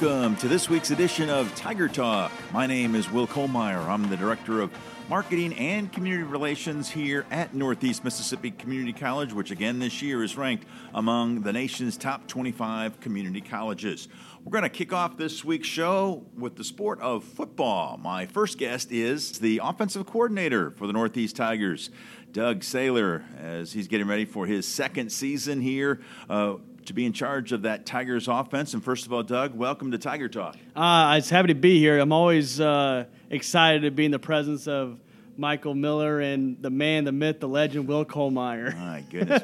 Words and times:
Welcome 0.00 0.34
to 0.38 0.48
this 0.48 0.68
week's 0.68 0.90
edition 0.90 1.30
of 1.30 1.54
Tiger 1.54 1.86
Talk. 1.86 2.32
My 2.52 2.66
name 2.66 2.96
is 2.96 3.08
Will 3.12 3.28
Kollmeyer. 3.28 3.86
I'm 3.86 4.10
the 4.10 4.16
Director 4.16 4.60
of 4.60 4.72
Marketing 5.08 5.54
and 5.54 5.92
Community 5.92 6.24
Relations 6.24 6.90
here 6.90 7.24
at 7.30 7.54
Northeast 7.54 8.02
Mississippi 8.02 8.50
Community 8.50 8.92
College, 8.92 9.32
which 9.32 9.52
again 9.52 9.78
this 9.78 10.02
year 10.02 10.24
is 10.24 10.36
ranked 10.36 10.66
among 10.94 11.42
the 11.42 11.52
nation's 11.52 11.96
top 11.96 12.26
25 12.26 12.98
community 12.98 13.40
colleges. 13.40 14.08
We're 14.42 14.50
going 14.50 14.64
to 14.64 14.68
kick 14.68 14.92
off 14.92 15.16
this 15.16 15.44
week's 15.44 15.68
show 15.68 16.26
with 16.36 16.56
the 16.56 16.64
sport 16.64 17.00
of 17.00 17.22
football. 17.22 17.96
My 17.96 18.26
first 18.26 18.58
guest 18.58 18.90
is 18.90 19.38
the 19.38 19.60
offensive 19.62 20.06
coordinator 20.06 20.72
for 20.72 20.88
the 20.88 20.92
Northeast 20.92 21.36
Tigers, 21.36 21.90
Doug 22.32 22.62
Saylor, 22.62 23.22
as 23.40 23.72
he's 23.72 23.86
getting 23.86 24.08
ready 24.08 24.24
for 24.24 24.44
his 24.44 24.66
second 24.66 25.12
season 25.12 25.60
here. 25.60 26.00
Uh, 26.28 26.54
to 26.86 26.92
be 26.92 27.06
in 27.06 27.12
charge 27.12 27.52
of 27.52 27.62
that 27.62 27.86
Tigers 27.86 28.28
offense. 28.28 28.74
And 28.74 28.84
first 28.84 29.06
of 29.06 29.12
all, 29.12 29.22
Doug, 29.22 29.54
welcome 29.54 29.90
to 29.92 29.98
Tiger 29.98 30.28
Talk. 30.28 30.56
Uh, 30.74 31.14
it's 31.18 31.30
happy 31.30 31.48
to 31.48 31.54
be 31.54 31.78
here. 31.78 31.98
I'm 31.98 32.12
always 32.12 32.60
uh, 32.60 33.04
excited 33.30 33.82
to 33.82 33.90
be 33.90 34.04
in 34.04 34.10
the 34.10 34.18
presence 34.18 34.66
of 34.66 34.98
Michael 35.36 35.74
Miller 35.74 36.20
and 36.20 36.60
the 36.60 36.70
man, 36.70 37.04
the 37.04 37.12
myth, 37.12 37.40
the 37.40 37.48
legend, 37.48 37.88
Will 37.88 38.04
Kollmeyer. 38.04 38.74
My 38.76 39.04
goodness, 39.10 39.42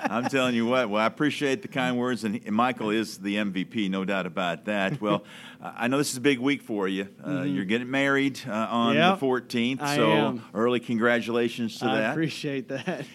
I'm 0.00 0.24
telling 0.26 0.54
you 0.54 0.66
what. 0.66 0.90
Well, 0.90 1.02
I 1.02 1.06
appreciate 1.06 1.62
the 1.62 1.68
kind 1.68 1.98
words, 1.98 2.24
and, 2.24 2.40
and, 2.44 2.54
Michael 2.54 2.90
is 2.90 3.18
the 3.18 3.36
MVP, 3.36 3.90
no 3.90 4.04
doubt 4.04 4.26
about 4.26 4.64
that. 4.66 5.00
Well, 5.00 5.24
I 5.62 5.88
know 5.88 5.98
this 5.98 6.10
is 6.10 6.16
a 6.16 6.22
big 6.22 6.38
week 6.38 6.62
for 6.62 6.88
you. 6.88 7.08
Uh, 7.22 7.28
mm-hmm. 7.28 7.54
You're 7.54 7.64
getting 7.64 7.90
married 7.90 8.40
uh, 8.46 8.52
on 8.52 8.94
yep, 8.96 9.20
the 9.20 9.26
14th, 9.26 9.80
I 9.80 9.96
so 9.96 10.40
early 10.52 10.80
congratulations 10.80 11.78
to 11.78 11.86
I 11.86 11.94
that. 11.94 12.04
I 12.04 12.10
appreciate 12.10 12.68
that. 12.68 13.06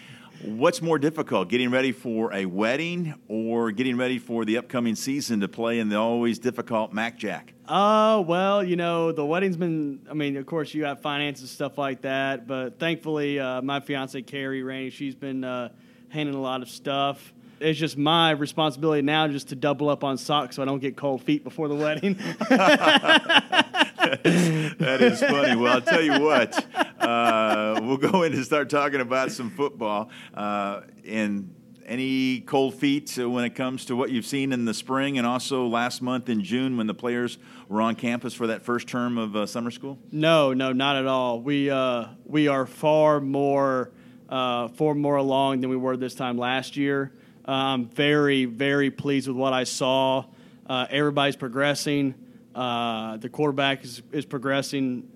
What's 0.42 0.80
more 0.80 0.98
difficult, 0.98 1.50
getting 1.50 1.70
ready 1.70 1.92
for 1.92 2.32
a 2.32 2.46
wedding 2.46 3.14
or 3.28 3.72
getting 3.72 3.98
ready 3.98 4.18
for 4.18 4.46
the 4.46 4.56
upcoming 4.56 4.94
season 4.94 5.40
to 5.40 5.48
play 5.48 5.78
in 5.78 5.90
the 5.90 5.96
always 5.96 6.38
difficult 6.38 6.94
Mac 6.94 7.18
Jack? 7.18 7.52
Uh, 7.68 8.24
well, 8.26 8.64
you 8.64 8.76
know, 8.76 9.12
the 9.12 9.24
wedding's 9.24 9.58
been, 9.58 10.00
I 10.10 10.14
mean, 10.14 10.38
of 10.38 10.46
course, 10.46 10.72
you 10.72 10.86
have 10.86 11.02
finances, 11.02 11.50
stuff 11.50 11.76
like 11.76 12.00
that, 12.02 12.46
but 12.46 12.78
thankfully, 12.78 13.38
uh, 13.38 13.60
my 13.60 13.80
fiance, 13.80 14.22
Carrie 14.22 14.62
Rainey, 14.62 14.88
she's 14.88 15.14
been 15.14 15.44
uh, 15.44 15.68
handling 16.08 16.38
a 16.38 16.42
lot 16.42 16.62
of 16.62 16.70
stuff 16.70 17.34
it's 17.60 17.78
just 17.78 17.96
my 17.96 18.30
responsibility 18.30 19.02
now 19.02 19.28
just 19.28 19.50
to 19.50 19.54
double 19.54 19.90
up 19.90 20.02
on 20.02 20.16
socks 20.16 20.56
so 20.56 20.62
I 20.62 20.64
don't 20.64 20.78
get 20.78 20.96
cold 20.96 21.22
feet 21.22 21.44
before 21.44 21.68
the 21.68 21.74
wedding. 21.74 22.18
that 24.24 24.98
is 25.00 25.20
funny. 25.20 25.56
Well, 25.56 25.74
I'll 25.74 25.80
tell 25.80 26.02
you 26.02 26.20
what. 26.20 26.66
Uh, 27.00 27.80
we'll 27.82 27.96
go 27.96 28.22
in 28.22 28.32
and 28.32 28.44
start 28.44 28.70
talking 28.70 29.00
about 29.00 29.32
some 29.32 29.50
football. 29.50 30.10
Uh, 30.34 30.82
and 31.06 31.54
any 31.86 32.40
cold 32.40 32.74
feet 32.74 33.18
when 33.18 33.44
it 33.44 33.56
comes 33.56 33.84
to 33.86 33.96
what 33.96 34.10
you've 34.10 34.26
seen 34.26 34.52
in 34.52 34.64
the 34.64 34.72
spring 34.74 35.18
and 35.18 35.26
also 35.26 35.66
last 35.66 36.00
month 36.00 36.28
in 36.28 36.42
June 36.42 36.76
when 36.76 36.86
the 36.86 36.94
players 36.94 37.36
were 37.68 37.82
on 37.82 37.96
campus 37.96 38.32
for 38.32 38.46
that 38.46 38.62
first 38.62 38.86
term 38.86 39.18
of 39.18 39.34
uh, 39.34 39.44
summer 39.44 39.72
school? 39.72 39.98
No, 40.12 40.52
no, 40.52 40.72
not 40.72 40.96
at 40.96 41.06
all. 41.06 41.40
We 41.40 41.68
uh, 41.68 42.06
we 42.24 42.46
are 42.46 42.64
far 42.64 43.20
more 43.20 43.90
uh, 44.28 44.68
far 44.68 44.94
more 44.94 45.16
along 45.16 45.60
than 45.60 45.70
we 45.70 45.76
were 45.76 45.96
this 45.96 46.14
time 46.14 46.38
last 46.38 46.76
year. 46.76 47.12
I'm 47.44 47.88
very, 47.88 48.44
very 48.44 48.90
pleased 48.90 49.26
with 49.26 49.36
what 49.36 49.52
I 49.52 49.64
saw. 49.64 50.26
Uh, 50.66 50.86
everybody's 50.88 51.36
progressing. 51.36 52.14
Uh, 52.54 53.16
the 53.18 53.28
quarterback 53.28 53.84
is, 53.84 54.02
is 54.12 54.24
progressing. 54.24 55.08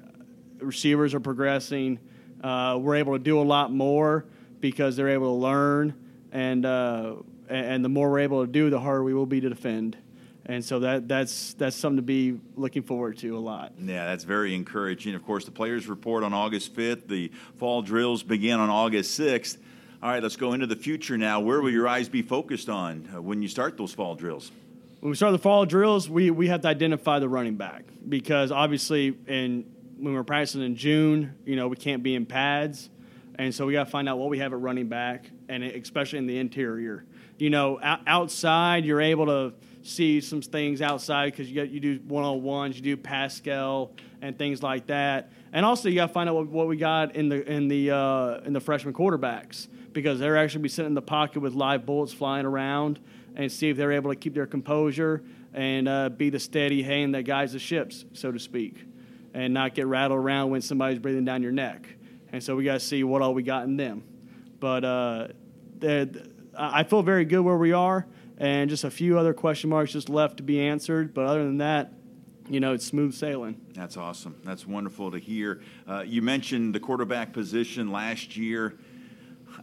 Receivers 0.59 1.15
are 1.15 1.21
progressing. 1.21 1.99
Uh, 2.43 2.79
we're 2.81 2.97
able 2.97 3.15
to 3.15 3.19
do 3.19 3.41
a 3.41 3.43
lot 3.43 3.73
more 3.73 4.27
because 4.61 4.97
they're 4.97 5.09
able 5.09 5.37
to 5.37 5.41
learn, 5.41 5.95
and 6.33 6.65
uh, 6.65 7.17
and 7.49 7.85
the 7.85 7.89
more 7.89 8.11
we're 8.11 8.21
able 8.21 8.45
to 8.45 8.51
do, 8.51 8.71
the 8.71 8.81
harder 8.81 9.03
we 9.03 9.15
will 9.15 9.27
be 9.27 9.41
to 9.41 9.49
defend. 9.49 9.97
And 10.47 10.63
so 10.63 10.81
that 10.81 11.09
that's 11.09 11.55
that's 11.55 11.75
something 11.75 11.97
to 11.97 12.03
be 12.03 12.39
looking 12.55 12.83
forward 12.83 13.17
to 13.19 13.37
a 13.37 13.41
lot. 13.41 13.73
Yeah, 13.79 14.05
that's 14.05 14.25
very 14.25 14.55
encouraging. 14.55 15.15
Of 15.15 15.25
course, 15.25 15.47
the 15.47 15.51
players 15.51 15.87
report 15.87 16.23
on 16.23 16.35
August 16.35 16.75
5th. 16.75 17.09
The 17.09 17.33
fall 17.57 17.81
drills 17.81 18.23
begin 18.23 18.61
on 18.61 18.69
August 18.69 19.19
6th. 19.19 19.57
All 20.03 20.11
right, 20.11 20.23
let's 20.23 20.37
go 20.37 20.53
into 20.53 20.67
the 20.67 20.77
future 20.77 21.17
now. 21.17 21.41
Where 21.41 21.63
will 21.63 21.71
your 21.71 21.89
eyes 21.89 22.11
be 22.11 22.21
focused 22.21 22.69
on 22.69 23.09
uh, 23.15 23.23
when 23.23 23.41
you 23.41 23.49
start 23.49 23.79
those 23.79 23.95
fall 23.95 24.15
drills? 24.15 24.53
When 25.05 25.11
we 25.11 25.17
start 25.17 25.33
the 25.33 25.39
fall 25.39 25.67
drills, 25.67 26.09
we, 26.09 26.31
we 26.31 26.49
have 26.49 26.63
to 26.63 26.69
identify 26.69 27.19
the 27.19 27.29
running 27.29 27.57
back 27.57 27.85
because 28.09 28.51
obviously, 28.51 29.15
in 29.27 29.67
when 29.99 30.15
we're 30.15 30.25
practicing 30.25 30.63
in 30.63 30.77
June, 30.77 31.35
you 31.45 31.57
know, 31.57 31.69
we 31.69 31.77
can't 31.77 32.03
be 32.03 32.15
in 32.15 32.25
pads, 32.25 32.89
and 33.35 33.55
so 33.55 33.67
we 33.67 33.75
got 33.75 33.85
to 33.85 33.91
find 33.91 34.09
out 34.09 34.17
what 34.17 34.31
we 34.31 34.39
have 34.39 34.55
at 34.55 34.61
running 34.61 34.89
back, 34.89 35.27
and 35.51 35.63
especially 35.63 36.21
in 36.21 36.27
the 36.27 36.39
interior. 36.39 37.05
You 37.37 37.51
know, 37.51 37.79
outside 37.83 38.87
you're 38.87 39.03
able 39.03 39.27
to 39.27 39.53
see 39.83 40.23
some 40.23 40.41
things 40.41 40.81
outside 40.81 41.33
because 41.33 41.53
you 41.53 41.63
you 41.65 41.81
do 41.81 42.01
one 42.09 42.25
on 42.25 42.43
ones, 42.43 42.77
you 42.77 42.83
do 42.83 42.97
pass 42.97 43.39
skel 43.39 43.91
and 44.23 44.39
things 44.39 44.63
like 44.63 44.87
that, 44.87 45.31
and 45.53 45.67
also 45.67 45.91
you 45.91 45.97
got 45.97 46.07
to 46.07 46.13
find 46.15 46.31
out 46.31 46.35
what, 46.35 46.49
what, 46.49 46.67
we 46.67 46.79
got 46.79 47.15
in 47.15 47.29
the 47.29 47.47
in 47.47 47.69
the 47.69 47.91
uh, 47.91 48.41
in 48.47 48.55
the 48.55 48.61
freshman 48.61 48.95
quarterbacks 48.95 49.69
because 49.95 50.19
they're 50.19 50.37
actually 50.37 50.63
be 50.63 50.69
sitting 50.69 50.91
in 50.91 50.95
the 50.95 51.03
pocket 51.03 51.41
with 51.41 51.55
live 51.55 51.87
bullets 51.87 52.13
flying 52.13 52.45
around 52.45 52.99
and 53.37 53.51
see 53.51 53.71
if 53.71 53.77
they're 53.77 53.93
able 53.93 54.11
to 54.11 54.17
keep 54.17 54.35
their 54.35 54.47
composure 54.47 55.23
and 55.55 55.89
uh, 55.89 56.09
be 56.11 56.31
the 56.31 56.39
steady 56.39 56.83
hand 56.83 57.15
that 57.15 57.23
guides 57.23 57.53
the 57.53 57.59
ships, 57.59 58.05
so 58.13 58.31
to 58.31 58.39
speak, 58.39 58.85
and 59.33 59.55
not 59.55 59.75
get 59.75 59.87
rattled 59.87 60.19
around 60.19 60.51
when 60.51 60.61
somebody's 60.61 60.99
breathing 60.99 61.25
down 61.25 61.43
your 61.43 61.53
neck. 61.53 61.87
And 62.33 62.43
so 62.43 62.57
we 62.57 62.65
got 62.65 62.75
to 62.75 62.81
see 62.81 63.05
what 63.05 63.23
all 63.23 63.33
we 63.33 63.45
got 63.45 63.65
in 63.65 63.77
them. 63.77 64.03
But 64.59 64.85
uh, 64.85 65.29
I 66.57 66.83
feel 66.85 67.03
very 67.03 67.25
good 67.25 67.41
where 67.41 67.57
we 67.57 67.73
are, 67.73 68.07
and 68.39 68.69
just 68.69 68.85
a 68.85 68.91
few 68.91 69.19
other 69.19 69.33
question 69.33 69.71
marks 69.71 69.93
just 69.93 70.09
left 70.09 70.39
to 70.39 70.43
be 70.43 70.61
answered. 70.61 71.15
But 71.15 71.27
other 71.27 71.45
than 71.45 71.59
that, 71.59 71.93
you 72.49 72.61
know, 72.61 72.73
it's 72.73 72.85
smooth 72.85 73.15
sailing. 73.15 73.61
That's 73.75 73.97
awesome. 73.97 74.37
That's 74.45 74.67
wonderful 74.67 75.11
to 75.13 75.19
hear. 75.19 75.63
Uh, 75.89 76.03
you 76.07 76.21
mentioned 76.21 76.75
the 76.75 76.81
quarterback 76.81 77.33
position 77.33 77.91
last 77.91 78.37
year. 78.37 78.77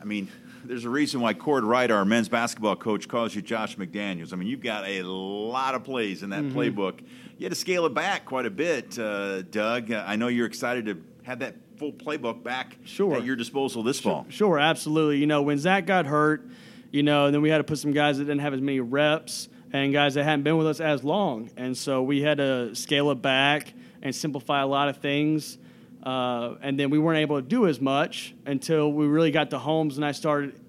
I 0.01 0.05
mean, 0.05 0.29
there's 0.65 0.85
a 0.85 0.89
reason 0.89 1.21
why 1.21 1.33
Cord 1.33 1.63
Wright, 1.63 1.89
our 1.91 2.05
men's 2.05 2.27
basketball 2.27 2.75
coach, 2.75 3.07
calls 3.07 3.35
you 3.35 3.41
Josh 3.41 3.77
McDaniels. 3.77 4.33
I 4.33 4.35
mean, 4.35 4.47
you've 4.47 4.61
got 4.61 4.87
a 4.87 5.03
lot 5.03 5.75
of 5.75 5.83
plays 5.83 6.23
in 6.23 6.31
that 6.31 6.43
mm-hmm. 6.43 6.57
playbook. 6.57 7.01
You 7.37 7.45
had 7.45 7.51
to 7.51 7.55
scale 7.59 7.85
it 7.85 7.93
back 7.93 8.25
quite 8.25 8.45
a 8.45 8.49
bit, 8.49 8.97
uh, 8.97 9.43
Doug. 9.43 9.91
I 9.91 10.15
know 10.15 10.27
you're 10.27 10.47
excited 10.47 10.85
to 10.85 11.01
have 11.23 11.39
that 11.39 11.55
full 11.77 11.91
playbook 11.91 12.43
back 12.43 12.77
sure. 12.83 13.15
at 13.15 13.25
your 13.25 13.35
disposal 13.35 13.83
this 13.83 13.99
sure, 13.99 14.11
fall. 14.11 14.25
Sure, 14.29 14.59
absolutely. 14.59 15.17
You 15.17 15.27
know, 15.27 15.41
when 15.41 15.57
Zach 15.57 15.85
got 15.85 16.05
hurt, 16.05 16.47
you 16.91 17.03
know, 17.03 17.25
and 17.25 17.33
then 17.33 17.41
we 17.41 17.49
had 17.49 17.57
to 17.59 17.63
put 17.63 17.79
some 17.79 17.91
guys 17.91 18.17
that 18.17 18.25
didn't 18.25 18.41
have 18.41 18.53
as 18.53 18.61
many 18.61 18.79
reps 18.79 19.49
and 19.73 19.93
guys 19.93 20.15
that 20.15 20.23
hadn't 20.23 20.43
been 20.43 20.57
with 20.57 20.67
us 20.67 20.79
as 20.79 21.03
long. 21.03 21.49
And 21.57 21.75
so 21.75 22.03
we 22.03 22.21
had 22.21 22.37
to 22.37 22.75
scale 22.75 23.09
it 23.11 23.21
back 23.21 23.73
and 24.01 24.13
simplify 24.13 24.61
a 24.61 24.67
lot 24.67 24.89
of 24.89 24.97
things. 24.97 25.57
Uh, 26.03 26.55
and 26.61 26.79
then 26.79 26.89
we 26.89 26.97
weren't 26.97 27.19
able 27.19 27.41
to 27.41 27.47
do 27.47 27.67
as 27.67 27.79
much 27.79 28.33
until 28.45 28.91
we 28.91 29.05
really 29.05 29.31
got 29.31 29.51
to 29.51 29.59
Holmes, 29.59 29.97
and 29.97 30.05
I 30.05 30.11
started. 30.11 30.59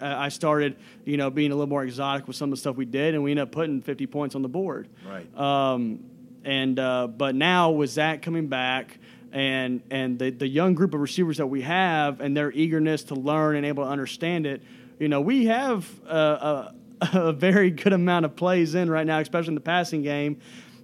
Uh, 0.00 0.14
I 0.16 0.28
started, 0.28 0.76
you 1.04 1.16
know, 1.16 1.28
being 1.28 1.50
a 1.50 1.54
little 1.54 1.68
more 1.68 1.82
exotic 1.82 2.28
with 2.28 2.36
some 2.36 2.50
of 2.50 2.56
the 2.56 2.60
stuff 2.60 2.76
we 2.76 2.84
did, 2.84 3.14
and 3.14 3.24
we 3.24 3.32
ended 3.32 3.42
up 3.42 3.52
putting 3.52 3.82
50 3.82 4.06
points 4.06 4.36
on 4.36 4.42
the 4.42 4.48
board. 4.48 4.88
Right. 5.04 5.36
Um, 5.36 6.04
and 6.44 6.78
uh, 6.78 7.08
but 7.08 7.34
now 7.34 7.70
with 7.70 7.90
Zach 7.90 8.22
coming 8.22 8.46
back, 8.46 8.98
and 9.32 9.82
and 9.90 10.18
the 10.18 10.30
the 10.30 10.46
young 10.46 10.74
group 10.74 10.94
of 10.94 11.00
receivers 11.00 11.38
that 11.38 11.46
we 11.46 11.62
have, 11.62 12.20
and 12.20 12.36
their 12.36 12.52
eagerness 12.52 13.02
to 13.04 13.14
learn 13.16 13.56
and 13.56 13.66
able 13.66 13.84
to 13.84 13.90
understand 13.90 14.46
it, 14.46 14.62
you 14.98 15.08
know, 15.08 15.20
we 15.20 15.46
have 15.46 15.88
a, 16.06 16.16
a, 16.16 16.74
a 17.14 17.32
very 17.32 17.70
good 17.70 17.92
amount 17.92 18.24
of 18.24 18.36
plays 18.36 18.74
in 18.74 18.88
right 18.88 19.06
now, 19.06 19.18
especially 19.18 19.48
in 19.48 19.54
the 19.54 19.60
passing 19.60 20.02
game. 20.02 20.40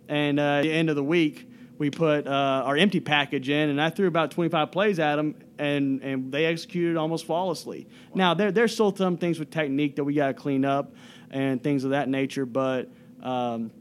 And 0.09 0.39
uh, 0.39 0.63
the 0.63 0.73
end 0.73 0.91
of 0.91 0.97
the 0.97 1.05
week 1.05 1.49
we 1.79 1.91
put 1.91 2.27
uh, 2.27 2.31
our 2.65 2.77
empty 2.77 3.01
package 3.01 3.49
in, 3.49 3.69
and 3.71 3.81
I 3.81 3.91
threw 3.91 4.07
about 4.07 4.31
25 4.31 4.71
plays 4.71 4.99
at 4.99 5.17
them, 5.17 5.35
and, 5.59 6.03
and 6.03 6.33
they 6.33 6.47
executed 6.47 6.97
almost 6.97 7.27
flawlessly. 7.27 7.87
Wow. 8.11 8.17
Now, 8.17 8.35
there, 8.35 8.53
there's 8.53 8.73
still 8.73 8.95
some 8.95 9.17
things 9.17 9.39
with 9.39 9.51
technique 9.51 9.97
that 9.97 10.05
we 10.05 10.15
got 10.15 10.29
to 10.29 10.35
clean 10.35 10.65
up 10.65 10.95
and 11.31 11.63
things 11.63 11.85
of 11.85 11.91
that 11.91 12.09
nature, 12.09 12.47
but, 12.47 12.89
um, 13.23 13.73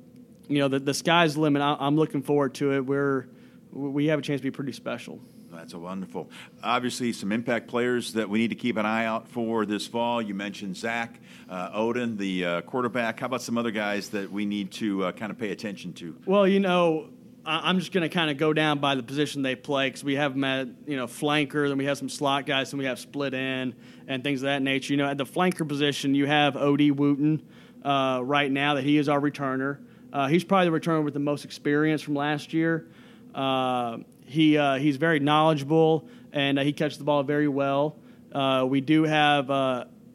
you 0.47 0.59
know, 0.59 0.67
the, 0.67 0.79
the 0.79 0.93
sky's 0.93 1.35
the 1.35 1.41
limit. 1.41 1.61
I, 1.61 1.85
am 1.85 1.95
looking 1.95 2.23
forward 2.23 2.55
to 2.55 2.73
it. 2.73 2.85
We're, 2.85 3.27
we 3.71 4.07
have 4.07 4.19
a 4.19 4.21
chance 4.21 4.39
to 4.39 4.43
be 4.43 4.51
pretty 4.51 4.73
special. 4.73 5.19
That's 5.51 5.73
a 5.73 5.79
wonderful. 5.79 6.29
Obviously, 6.63 7.13
some 7.13 7.31
impact 7.31 7.67
players 7.67 8.13
that 8.13 8.27
we 8.27 8.39
need 8.39 8.49
to 8.49 8.55
keep 8.55 8.75
an 8.75 8.85
eye 8.85 9.05
out 9.05 9.27
for 9.27 9.65
this 9.65 9.85
fall. 9.85 10.21
You 10.21 10.33
mentioned 10.33 10.75
Zach 10.75 11.19
uh, 11.47 11.77
Oden, 11.79 12.17
the 12.17 12.45
uh, 12.45 12.61
quarterback. 12.61 13.19
How 13.19 13.27
about 13.27 13.43
some 13.43 13.57
other 13.57 13.71
guys 13.71 14.09
that 14.09 14.31
we 14.31 14.45
need 14.45 14.71
to 14.73 15.05
uh, 15.05 15.11
kind 15.11 15.31
of 15.31 15.37
pay 15.37 15.51
attention 15.51 15.93
to? 15.93 16.17
Well, 16.25 16.47
you 16.47 16.59
know, 16.59 17.09
I'm 17.45 17.79
just 17.79 17.91
going 17.91 18.03
to 18.03 18.13
kind 18.13 18.31
of 18.31 18.37
go 18.37 18.53
down 18.53 18.79
by 18.79 18.95
the 18.95 19.03
position 19.03 19.41
they 19.41 19.55
play 19.55 19.87
because 19.87 20.03
we 20.03 20.15
have 20.15 20.33
them 20.33 20.43
at 20.45 20.67
you 20.87 20.95
know 20.95 21.07
flanker, 21.07 21.67
then 21.67 21.77
we 21.77 21.85
have 21.85 21.97
some 21.97 22.07
slot 22.07 22.45
guys, 22.45 22.71
and 22.71 22.79
we 22.79 22.85
have 22.85 22.99
split 22.99 23.33
in 23.33 23.75
and 24.07 24.23
things 24.23 24.41
of 24.41 24.45
that 24.45 24.61
nature. 24.61 24.93
You 24.93 24.97
know, 24.97 25.07
at 25.09 25.17
the 25.17 25.25
flanker 25.25 25.67
position, 25.67 26.15
you 26.15 26.25
have 26.25 26.55
Od 26.55 26.79
Wooten 26.91 27.45
uh, 27.83 28.21
right 28.23 28.49
now 28.49 28.75
that 28.75 28.85
he 28.85 28.97
is 28.97 29.09
our 29.09 29.19
returner. 29.19 29.79
Uh, 30.13 30.27
he's 30.27 30.43
probably 30.43 30.69
the 30.69 30.79
returner 30.79 31.03
with 31.03 31.13
the 31.13 31.19
most 31.19 31.43
experience 31.43 32.01
from 32.01 32.15
last 32.15 32.53
year. 32.53 32.87
Uh, 33.35 33.97
he 34.25 34.57
uh, 34.57 34.75
he's 34.75 34.95
very 34.95 35.19
knowledgeable 35.19 36.07
and 36.31 36.57
uh, 36.57 36.63
he 36.63 36.71
catches 36.71 36.97
the 36.97 37.03
ball 37.03 37.23
very 37.23 37.47
well. 37.47 37.97
Uh, 38.31 38.65
we 38.67 38.79
do 38.79 39.03
have 39.03 39.49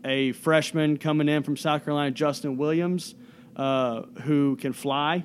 a 0.04 0.32
freshman 0.32 0.96
coming 0.96 1.28
in 1.28 1.42
from 1.42 1.56
South 1.56 1.84
Carolina, 1.84 2.10
Justin 2.10 2.56
Williams, 2.56 3.14
who 3.54 4.56
can 4.56 4.72
fly 4.72 5.24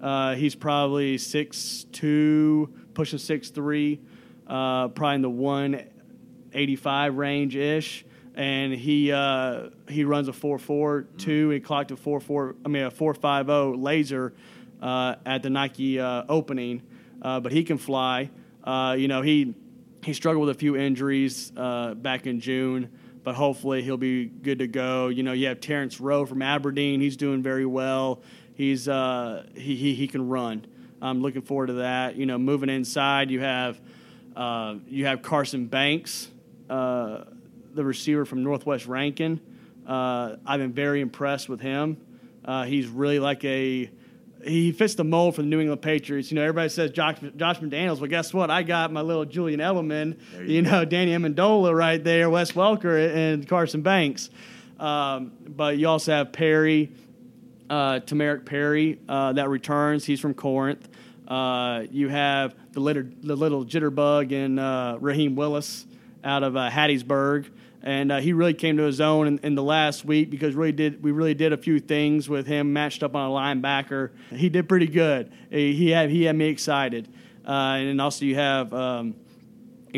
Uh, 0.00 0.34
he's 0.34 0.54
probably 0.54 1.18
six 1.18 1.86
two, 1.92 2.72
pushing 2.94 3.18
six 3.18 3.50
three, 3.50 4.00
uh, 4.46 4.88
probably 4.88 5.16
in 5.16 5.22
the 5.22 5.30
one 5.30 5.84
eighty 6.52 6.76
five 6.76 7.16
range 7.16 7.56
ish. 7.56 8.04
And 8.34 8.72
he 8.72 9.10
uh, 9.10 9.70
he 9.88 10.04
runs 10.04 10.28
a 10.28 10.32
four 10.32 10.58
four 10.58 11.06
two. 11.18 11.50
He 11.50 11.60
clocked 11.60 11.90
a 11.90 11.96
four 11.96 12.20
four. 12.20 12.54
I 12.64 12.68
mean 12.68 12.84
a 12.84 12.90
four 12.90 13.14
five 13.14 13.46
zero 13.46 13.76
laser 13.76 14.34
uh, 14.80 15.16
at 15.26 15.42
the 15.42 15.50
Nike 15.50 15.98
uh, 15.98 16.24
opening, 16.28 16.82
uh, 17.20 17.40
but 17.40 17.50
he 17.50 17.64
can 17.64 17.78
fly. 17.78 18.30
you 18.96 19.08
know 19.08 19.22
he 19.22 19.54
he 20.04 20.12
struggled 20.12 20.46
with 20.46 20.56
a 20.56 20.58
few 20.58 20.76
injuries 20.76 21.50
back 21.50 22.26
in 22.26 22.40
June 22.40 22.90
but 23.24 23.34
hopefully 23.34 23.82
he'll 23.82 23.98
be 23.98 24.24
good 24.24 24.60
to 24.60 24.66
go. 24.66 25.08
You 25.08 25.22
know, 25.22 25.32
you 25.32 25.48
have 25.48 25.60
Terrence 25.60 26.00
Rowe 26.00 26.24
from 26.24 26.40
Aberdeen. 26.40 26.98
He's 26.98 27.16
doing 27.18 27.42
very 27.42 27.66
well. 27.66 28.22
He's 28.58 28.88
uh, 28.88 29.46
he, 29.54 29.76
he 29.76 29.94
he 29.94 30.08
can 30.08 30.28
run. 30.28 30.66
I'm 31.00 31.22
looking 31.22 31.42
forward 31.42 31.68
to 31.68 31.72
that. 31.74 32.16
You 32.16 32.26
know, 32.26 32.38
moving 32.38 32.68
inside, 32.68 33.30
you 33.30 33.38
have 33.38 33.80
uh, 34.34 34.74
you 34.88 35.06
have 35.06 35.22
Carson 35.22 35.66
Banks, 35.66 36.28
uh, 36.68 37.22
the 37.72 37.84
receiver 37.84 38.24
from 38.24 38.42
Northwest 38.42 38.86
Rankin. 38.86 39.40
Uh, 39.86 40.36
I've 40.44 40.58
been 40.58 40.72
very 40.72 41.00
impressed 41.00 41.48
with 41.48 41.60
him. 41.60 41.98
Uh, 42.44 42.64
he's 42.64 42.88
really 42.88 43.20
like 43.20 43.44
a 43.44 43.88
he 44.42 44.72
fits 44.72 44.96
the 44.96 45.04
mold 45.04 45.36
for 45.36 45.42
the 45.42 45.48
New 45.48 45.60
England 45.60 45.80
Patriots. 45.80 46.32
You 46.32 46.34
know, 46.34 46.42
everybody 46.42 46.68
says 46.68 46.90
Josh, 46.90 47.18
Josh 47.36 47.60
McDaniels. 47.60 48.00
Well, 48.00 48.10
guess 48.10 48.34
what? 48.34 48.50
I 48.50 48.64
got 48.64 48.92
my 48.92 49.02
little 49.02 49.24
Julian 49.24 49.60
Edelman, 49.60 50.18
you, 50.36 50.44
you 50.46 50.62
know, 50.62 50.84
Danny 50.84 51.12
Amendola 51.12 51.72
right 51.72 52.02
there, 52.02 52.28
Wes 52.28 52.52
Welker, 52.52 53.14
and 53.14 53.48
Carson 53.48 53.82
Banks. 53.82 54.30
Um, 54.80 55.32
but 55.46 55.78
you 55.78 55.88
also 55.88 56.12
have 56.12 56.32
Perry, 56.32 56.90
uh, 57.70 58.00
Tamarick 58.00 58.44
Perry, 58.44 58.98
uh, 59.08 59.32
that 59.34 59.48
returns. 59.48 60.04
He's 60.04 60.20
from 60.20 60.34
Corinth. 60.34 60.88
Uh, 61.26 61.84
you 61.90 62.08
have 62.08 62.54
the 62.72 62.80
little, 62.80 63.04
the 63.22 63.36
little 63.36 63.64
jitterbug 63.64 64.32
in 64.32 64.58
uh, 64.58 64.96
Raheem 64.98 65.36
Willis 65.36 65.86
out 66.24 66.42
of 66.42 66.56
uh, 66.56 66.70
Hattiesburg 66.70 67.50
and 67.82 68.10
uh, 68.10 68.18
he 68.18 68.32
really 68.32 68.54
came 68.54 68.76
to 68.76 68.82
his 68.82 69.00
own 69.00 69.26
in, 69.26 69.38
in, 69.38 69.54
the 69.54 69.62
last 69.62 70.04
week 70.04 70.30
because 70.30 70.54
really 70.54 70.72
did 70.72 71.02
we 71.02 71.12
really 71.12 71.34
did 71.34 71.52
a 71.52 71.56
few 71.56 71.78
things 71.78 72.28
with 72.28 72.46
him 72.46 72.72
matched 72.72 73.04
up 73.04 73.14
on 73.14 73.30
a 73.30 73.32
linebacker. 73.32 74.10
He 74.30 74.48
did 74.48 74.68
pretty 74.68 74.88
good. 74.88 75.32
He 75.48 75.90
had 75.90 76.10
he 76.10 76.24
had 76.24 76.34
me 76.34 76.46
excited, 76.46 77.08
uh, 77.46 77.76
and 77.78 78.00
also 78.00 78.24
you 78.24 78.34
have 78.34 78.74
um, 78.74 79.14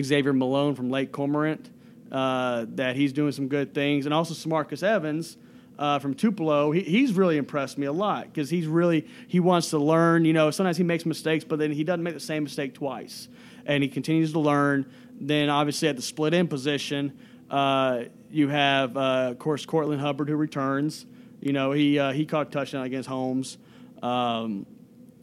Xavier 0.01 0.35
Malone 0.35 0.75
from 0.75 0.91
Lake 0.91 1.11
Cormorant 1.11 1.71
that 2.11 2.97
he's 2.97 3.15
doing 3.15 3.33
some 3.33 3.49
good 3.49 3.73
things, 3.73 4.05
and 4.05 4.15
also 4.15 4.35
Samarcus 4.35 4.83
Evans. 4.83 5.39
Uh, 5.81 5.99
from 5.99 6.13
Tupelo, 6.13 6.73
he, 6.73 6.83
he's 6.83 7.15
really 7.15 7.39
impressed 7.39 7.79
me 7.79 7.87
a 7.87 7.93
lot 7.93 8.27
because 8.27 8.51
he's 8.51 8.67
really 8.67 9.09
he 9.29 9.41
wants 9.41 9.71
to 9.71 9.79
learn. 9.79 10.27
You 10.27 10.35
know, 10.35 10.51
sometimes 10.51 10.77
he 10.77 10.85
makes 10.85 11.07
mistakes, 11.07 11.43
but 11.43 11.59
then 11.59 11.73
he 11.73 11.85
doesn't 11.85 12.03
make 12.03 12.13
the 12.13 12.21
same 12.21 12.43
mistake 12.45 12.75
twice, 12.75 13.29
and 13.65 13.83
he 13.83 13.89
continues 13.89 14.33
to 14.33 14.41
learn. 14.41 14.93
Then 15.19 15.49
obviously 15.49 15.89
at 15.89 15.97
the 15.97 16.03
split 16.03 16.35
end 16.35 16.51
position, 16.51 17.19
uh, 17.51 18.05
you 18.31 18.49
have, 18.49 18.95
uh, 18.95 19.29
of 19.31 19.39
course, 19.39 19.65
Courtland 19.65 20.03
Hubbard 20.03 20.29
who 20.29 20.37
returns. 20.37 21.07
You 21.41 21.55
know, 21.55 21.73
he 21.73 21.99
uh, 21.99 22.13
he 22.13 22.27
caught 22.27 22.49
a 22.49 22.51
touchdown 22.51 22.85
against 22.85 23.09
Holmes. 23.09 23.57
Um, 24.03 24.67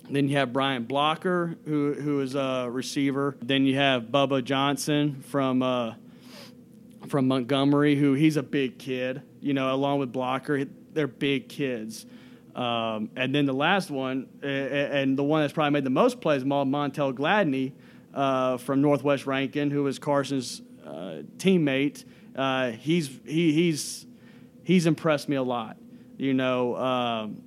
then 0.09 0.27
you 0.27 0.37
have 0.37 0.53
Brian 0.53 0.85
Blocker, 0.85 1.55
who 1.65 1.93
who 1.93 2.21
is 2.21 2.33
a 2.33 2.67
receiver. 2.67 3.37
Then 3.43 3.63
you 3.63 3.75
have 3.75 4.05
Bubba 4.05 4.43
Johnson 4.43 5.21
from 5.21 5.61
uh, 5.61 5.93
from 7.07 7.27
Montgomery, 7.27 7.95
who 7.95 8.13
he's 8.13 8.37
a 8.37 8.43
big 8.43 8.77
kid. 8.77 9.21
You 9.41 9.53
know, 9.53 9.73
along 9.73 9.99
with 9.99 10.11
Blocker, 10.11 10.65
they're 10.93 11.07
big 11.07 11.49
kids. 11.49 12.05
Um, 12.55 13.11
and 13.15 13.33
then 13.35 13.45
the 13.45 13.53
last 13.53 13.91
one, 13.91 14.27
and 14.41 15.17
the 15.17 15.23
one 15.23 15.41
that's 15.41 15.53
probably 15.53 15.71
made 15.71 15.83
the 15.83 15.91
most 15.91 16.21
plays, 16.21 16.43
Montel 16.43 17.13
Gladney 17.13 17.73
uh, 18.13 18.57
from 18.57 18.81
Northwest 18.81 19.27
Rankin, 19.27 19.69
who 19.69 19.83
was 19.83 19.99
Carson's 19.99 20.61
uh, 20.83 21.21
teammate 21.37 22.03
uh, 22.37 22.71
he's 22.71 23.09
he, 23.25 23.51
he's 23.51 24.05
he's 24.63 24.85
impressed 24.85 25.27
me 25.27 25.35
a 25.35 25.43
lot. 25.43 25.77
You 26.17 26.33
know, 26.33 26.75
um, 26.75 27.41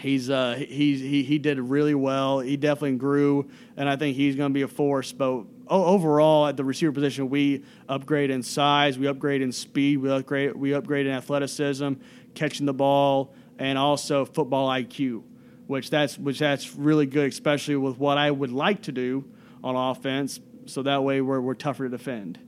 he's 0.00 0.28
uh, 0.28 0.56
he's 0.58 1.00
he 1.00 1.22
he 1.22 1.38
did 1.38 1.60
really 1.60 1.94
well. 1.94 2.40
He 2.40 2.56
definitely 2.56 2.98
grew, 2.98 3.48
and 3.76 3.88
I 3.88 3.96
think 3.96 4.16
he's 4.16 4.34
going 4.34 4.50
to 4.50 4.54
be 4.54 4.62
a 4.62 4.68
force. 4.68 5.12
But 5.12 5.44
overall, 5.70 6.46
at 6.46 6.56
the 6.56 6.64
receiver 6.64 6.92
position, 6.92 7.28
we 7.30 7.64
upgrade 7.88 8.30
in 8.30 8.42
size, 8.42 8.98
we 8.98 9.06
upgrade 9.06 9.42
in 9.42 9.52
speed, 9.52 9.98
we 9.98 10.10
upgrade 10.10 10.54
we 10.54 10.74
upgrade 10.74 11.06
in 11.06 11.12
athleticism, 11.12 11.94
catching 12.34 12.66
the 12.66 12.74
ball, 12.74 13.34
and 13.58 13.78
also 13.78 14.24
football 14.24 14.68
IQ, 14.68 15.22
which 15.66 15.90
that's 15.90 16.18
which 16.18 16.38
that's 16.38 16.74
really 16.74 17.06
good, 17.06 17.28
especially 17.28 17.76
with 17.76 17.98
what 17.98 18.18
I 18.18 18.30
would 18.30 18.52
like 18.52 18.82
to 18.82 18.92
do 18.92 19.24
on 19.62 19.76
offense. 19.76 20.40
So 20.66 20.82
that 20.82 21.02
way, 21.02 21.20
we're 21.20 21.40
we're 21.40 21.54
tougher 21.54 21.84
to 21.84 21.90
defend. 21.90 22.38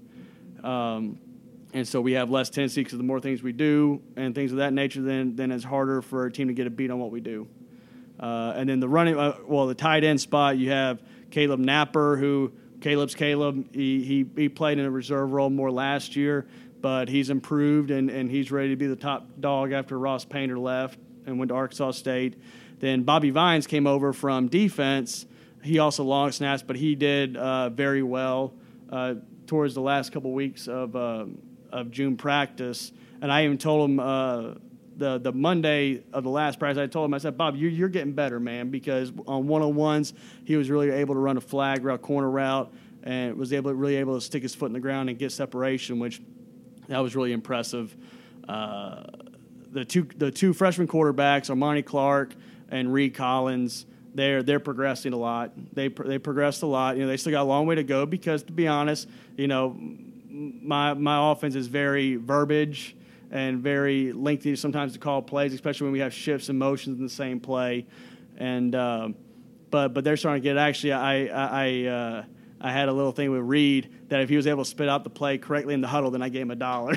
Um, 0.63 1.19
and 1.73 1.87
so 1.87 2.01
we 2.01 2.13
have 2.13 2.31
less 2.31 2.51
tendency 2.51 2.83
because 2.83 2.99
the 2.99 3.05
more 3.05 3.21
things 3.21 3.43
we 3.43 3.53
do 3.53 4.03
and 4.17 4.35
things 4.35 4.51
of 4.51 4.59
that 4.59 4.73
nature, 4.73 5.03
then 5.03 5.37
then 5.37 5.53
it's 5.53 5.65
harder 5.65 6.03
for 6.03 6.27
a 6.27 6.33
team 6.33 6.49
to 6.49 6.55
get 6.55 6.67
a 6.67 6.71
beat 6.71 6.91
on 6.91 6.99
what 6.99 7.11
we 7.11 7.21
do. 7.21 7.49
Uh, 8.19 8.53
and 8.55 8.69
then 8.69 8.81
the 8.81 8.89
running, 8.89 9.19
uh, 9.19 9.35
well, 9.47 9.67
the 9.67 9.75
tight 9.75 10.05
end 10.05 10.21
spot, 10.21 10.59
you 10.59 10.71
have 10.71 11.01
Caleb 11.31 11.59
Napper, 11.59 12.17
who 12.17 12.53
Caleb's 12.81 13.15
Caleb. 13.15 13.75
He, 13.75 14.03
he 14.03 14.27
he 14.43 14.49
played 14.49 14.79
in 14.79 14.85
a 14.85 14.91
reserve 14.91 15.33
role 15.33 15.51
more 15.51 15.71
last 15.71 16.17
year, 16.17 16.47
but 16.81 17.09
he's 17.09 17.31
improved 17.31 17.91
and, 17.91 18.11
and 18.11 18.31
he's 18.31 18.51
ready 18.51 18.71
to 18.71 18.77
be 18.77 18.87
the 18.87 18.97
top 18.97 19.27
dog 19.41 19.73
after 19.73 19.99
Ross 19.99 20.25
Painter 20.25 20.59
left 20.59 20.99
and 21.27 21.39
went 21.39 21.51
to 21.51 21.55
Arkansas 21.55 21.93
State. 21.93 22.41
Then 22.79 23.03
Bobby 23.03 23.31
Vines 23.31 23.67
came 23.67 23.87
over 23.87 24.13
from 24.13 24.49
defense. 24.49 25.27
He 25.63 25.79
also 25.79 26.05
long 26.05 26.33
snaps, 26.33 26.63
but 26.63 26.77
he 26.77 26.95
did 26.95 27.37
uh, 27.37 27.69
very 27.69 28.03
well 28.03 28.55
uh, 28.91 29.15
towards 29.47 29.75
the 29.75 29.83
last 29.83 30.13
couple 30.13 30.33
weeks 30.33 30.69
of 30.69 30.97
um, 30.97 31.39
of 31.71 31.91
June 31.91 32.17
practice, 32.17 32.93
and 33.21 33.31
I 33.31 33.45
even 33.45 33.59
told 33.59 33.91
him 33.91 34.01
uh, 34.01 34.55
the 35.01 35.19
the 35.19 35.33
Monday 35.33 36.03
of 36.13 36.23
the 36.23 36.31
last 36.31 36.59
practice. 36.59 36.81
I 36.81 36.87
told 36.87 37.07
him 37.07 37.15
I 37.15 37.19
said, 37.19 37.37
Bob, 37.37 37.57
you're, 37.57 37.71
you're 37.71 37.89
getting 37.89 38.13
better, 38.13 38.39
man, 38.39 38.71
because 38.71 39.11
on 39.27 39.49
one 39.49 39.63
on 39.63 39.75
ones 39.75 40.13
he 40.45 40.57
was 40.57 40.71
really 40.71 40.91
able 40.91 41.15
to 41.15 41.21
run 41.21 41.37
a 41.37 41.41
flag 41.41 41.85
route, 41.85 42.03
corner 42.03 42.31
route, 42.31 42.73
and 43.03 43.37
was 43.37 43.53
able 43.53 43.73
really 43.75 43.97
able 43.97 44.15
to 44.15 44.21
stick 44.21 44.43
his 44.43 44.55
foot 44.55 44.67
in 44.67 44.75
the 44.75 44.81
ground 44.81 45.09
and 45.09 45.19
get 45.19 45.33
separation, 45.33 45.99
which 45.99 46.21
that 46.89 46.99
was 46.99 47.17
really 47.17 47.33
impressive. 47.33 47.97
Uh, 48.47 49.05
the 49.73 49.85
two 49.85 50.07
the 50.17 50.31
two 50.31 50.53
freshman 50.53 50.87
quarterbacks, 50.87 51.51
Armani 51.51 51.85
Clark 51.85 52.35
and 52.69 52.93
Reed 52.93 53.15
Collins, 53.15 53.87
they're 54.15 54.43
they're 54.43 54.61
progressing 54.61 55.15
a 55.15 55.17
lot. 55.17 55.53
They 55.73 55.89
they 55.89 56.19
progressed 56.19 56.63
a 56.63 56.67
lot. 56.67 56.97
You 56.97 57.03
know, 57.03 57.09
they 57.09 57.17
still 57.17 57.33
got 57.33 57.43
a 57.43 57.45
long 57.45 57.67
way 57.67 57.77
to 57.77 57.85
go 57.85 58.05
because, 58.05 58.43
to 58.45 58.53
be 58.53 58.69
honest, 58.69 59.09
you 59.39 59.49
know, 59.49 59.75
my 60.29 60.93
my 60.93 61.33
offense 61.33 61.55
is 61.55 61.69
very 61.69 62.17
verbiage 62.17 62.97
and 63.31 63.61
very 63.61 64.13
lengthy 64.13 64.57
sometimes 64.57 64.93
to 64.95 64.99
call 64.99 65.23
plays, 65.23 65.55
especially 65.55 65.87
when 65.87 65.93
we 65.93 66.01
have 66.01 66.13
shifts 66.13 66.49
and 66.49 66.59
motions 66.59 66.99
in 66.99 67.05
the 67.05 67.11
same 67.11 67.41
play. 67.41 67.87
And 68.37 68.75
uh, 68.75 69.11
but 69.71 69.95
but 69.95 70.05
they're 70.05 70.17
starting 70.17 70.43
to 70.43 70.49
get. 70.49 70.57
Actually, 70.57 70.93
I 70.95 71.27
I 71.27 71.87
uh, 71.87 72.25
I 72.61 72.73
had 72.73 72.89
a 72.89 72.93
little 72.93 73.13
thing 73.13 73.31
with 73.31 73.43
Reed 73.43 73.91
that 74.09 74.21
if 74.21 74.29
he 74.29 74.37
was 74.37 74.47
able 74.47 74.65
to 74.65 74.71
spit 74.71 74.89
out 74.89 75.05
the 75.05 75.11
play 75.11 75.39
correctly 75.39 75.75
in 75.75 75.81
the 75.81 75.89
huddle, 75.89 76.11
then 76.11 76.23
I 76.23 76.29
gave 76.29 76.43
him 76.43 76.51
a 76.51 76.57
dollar. 76.57 76.97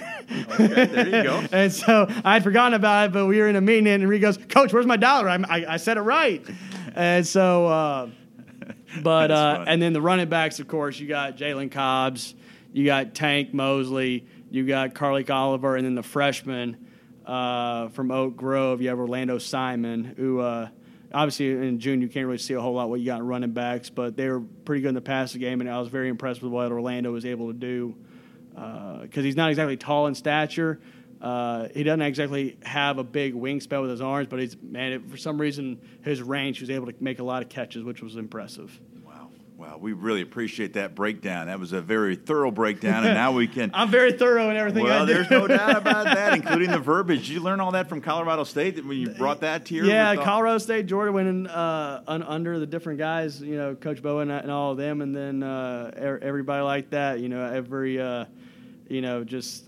okay, 0.60 0.86
there 0.86 1.06
you 1.06 1.24
go. 1.24 1.44
and 1.52 1.72
so 1.72 2.08
I 2.24 2.34
had 2.34 2.44
forgotten 2.44 2.74
about 2.74 3.10
it, 3.10 3.14
but 3.14 3.28
we 3.28 3.40
were 3.40 3.48
in 3.48 3.56
a 3.56 3.62
meeting 3.62 3.88
and 3.88 4.08
Reed 4.08 4.22
goes, 4.22 4.38
"Coach, 4.38 4.74
where's 4.74 4.86
my 4.86 4.98
dollar? 4.98 5.30
I 5.30 5.36
I, 5.36 5.74
I 5.74 5.78
said 5.78 5.98
it 5.98 6.02
right." 6.02 6.44
and 6.96 7.26
so. 7.26 7.68
Uh, 7.68 8.10
but 9.02 9.32
uh, 9.32 9.66
and 9.68 9.82
then 9.82 9.94
the 9.94 10.02
running 10.02 10.30
backs, 10.30 10.60
of 10.60 10.68
course, 10.68 11.00
you 11.00 11.08
got 11.08 11.36
Jalen 11.36 11.72
Cobbs, 11.72 12.36
you 12.72 12.86
got 12.86 13.14
Tank 13.14 13.54
Mosley, 13.54 14.26
you 14.54 14.68
got 14.68 14.94
Carlik 14.94 15.32
Oliver, 15.32 15.76
and 15.76 15.84
then 15.84 15.96
the 15.96 16.04
freshman 16.04 16.86
uh, 17.26 17.88
from 17.90 18.12
Oak 18.12 18.38
Grove, 18.38 18.84
you 18.84 18.90
have 18.90 19.00
Orlando 19.00 19.40
Simon, 19.40 20.04
who 20.16 20.42
uh, 20.42 20.70
obviously 21.12 21.50
in 21.50 21.80
June 21.80 22.02
you 22.02 22.08
can't 22.08 22.28
really 22.28 22.38
see 22.38 22.54
a 22.54 22.62
whole 22.62 22.76
lot 22.76 22.88
what 22.88 23.00
you 23.00 23.08
got 23.08 23.20
in 23.20 23.26
running 23.26 23.50
backs, 23.50 23.90
but 23.90 24.16
they 24.16 24.30
were 24.30 24.42
pretty 24.42 24.84
good 24.84 24.90
in 24.90 24.94
the 24.94 25.02
passing 25.02 25.42
game, 25.42 25.60
and 25.60 25.68
I 25.68 25.80
was 25.80 25.88
very 25.88 26.08
impressed 26.08 26.44
with 26.44 26.52
what 26.52 26.72
Orlando 26.72 27.12
was 27.12 27.26
able 27.26 27.48
to 27.48 27.58
do 27.58 27.96
because 28.52 29.18
uh, 29.18 29.22
he's 29.22 29.36
not 29.36 29.50
exactly 29.50 29.76
tall 29.76 30.06
in 30.06 30.14
stature. 30.14 30.80
Uh, 31.20 31.70
he 31.74 31.82
doesn't 31.82 32.04
exactly 32.04 32.56
have 32.62 33.00
a 33.00 33.04
big 33.04 33.34
wingspan 33.34 33.82
with 33.82 33.90
his 33.90 34.02
arms, 34.02 34.28
but 34.30 34.40
he's 34.40 34.56
man. 34.62 34.92
It, 34.92 35.10
for 35.10 35.18
some 35.18 35.42
reason, 35.42 35.82
his 36.04 36.22
range, 36.22 36.60
he 36.60 36.64
was 36.64 36.70
able 36.70 36.86
to 36.86 36.94
make 37.00 37.18
a 37.18 37.24
lot 37.24 37.42
of 37.42 37.50
catches, 37.50 37.84
which 37.84 38.04
was 38.04 38.18
impressive. 38.18 38.80
Well, 39.64 39.80
we 39.80 39.94
really 39.94 40.22
appreciate 40.22 40.74
that 40.74 40.94
breakdown. 40.94 41.48
That 41.48 41.58
was 41.58 41.72
a 41.72 41.80
very 41.80 42.18
thorough 42.18 42.52
breakdown, 42.52 43.06
and 43.06 43.14
now 43.14 43.32
we 43.32 43.48
can. 43.48 43.72
I'm 43.74 43.90
very 43.90 44.12
thorough 44.12 44.50
in 44.50 44.58
everything. 44.58 44.84
Well, 44.84 45.06
there's 45.06 45.30
no 45.30 45.48
doubt 45.48 45.78
about 45.78 46.04
that, 46.04 46.34
including 46.34 46.70
the 46.70 46.80
verbiage. 46.80 47.28
Did 47.28 47.30
you 47.30 47.40
learn 47.40 47.62
all 47.62 47.72
that 47.72 47.88
from 47.88 48.02
Colorado 48.02 48.44
State 48.44 48.84
when 48.84 48.98
you 48.98 49.12
brought 49.12 49.40
that 49.40 49.66
to 49.68 49.76
your? 49.76 49.86
Yeah, 49.86 50.18
Colorado 50.18 50.58
State, 50.58 50.88
Georgia 50.88 51.14
went 51.14 51.30
in, 51.30 51.48
uh, 51.48 52.04
under 52.08 52.60
the 52.60 52.66
different 52.68 53.00
guys. 53.00 53.42
You 53.42 53.56
know, 53.56 53.74
Coach 53.74 54.02
Bowen 54.02 54.32
and 54.32 54.52
all 54.52 54.72
of 54.72 54.78
them, 54.78 55.00
and 55.00 55.16
then 55.16 55.44
uh, 55.44 55.92
er- 55.98 56.20
everybody 56.22 56.62
like 56.62 56.90
that. 56.90 57.22
You 57.22 57.30
know, 57.30 57.46
every, 57.46 58.02
uh, 58.02 58.26
you 58.90 59.00
know, 59.00 59.24
just 59.24 59.64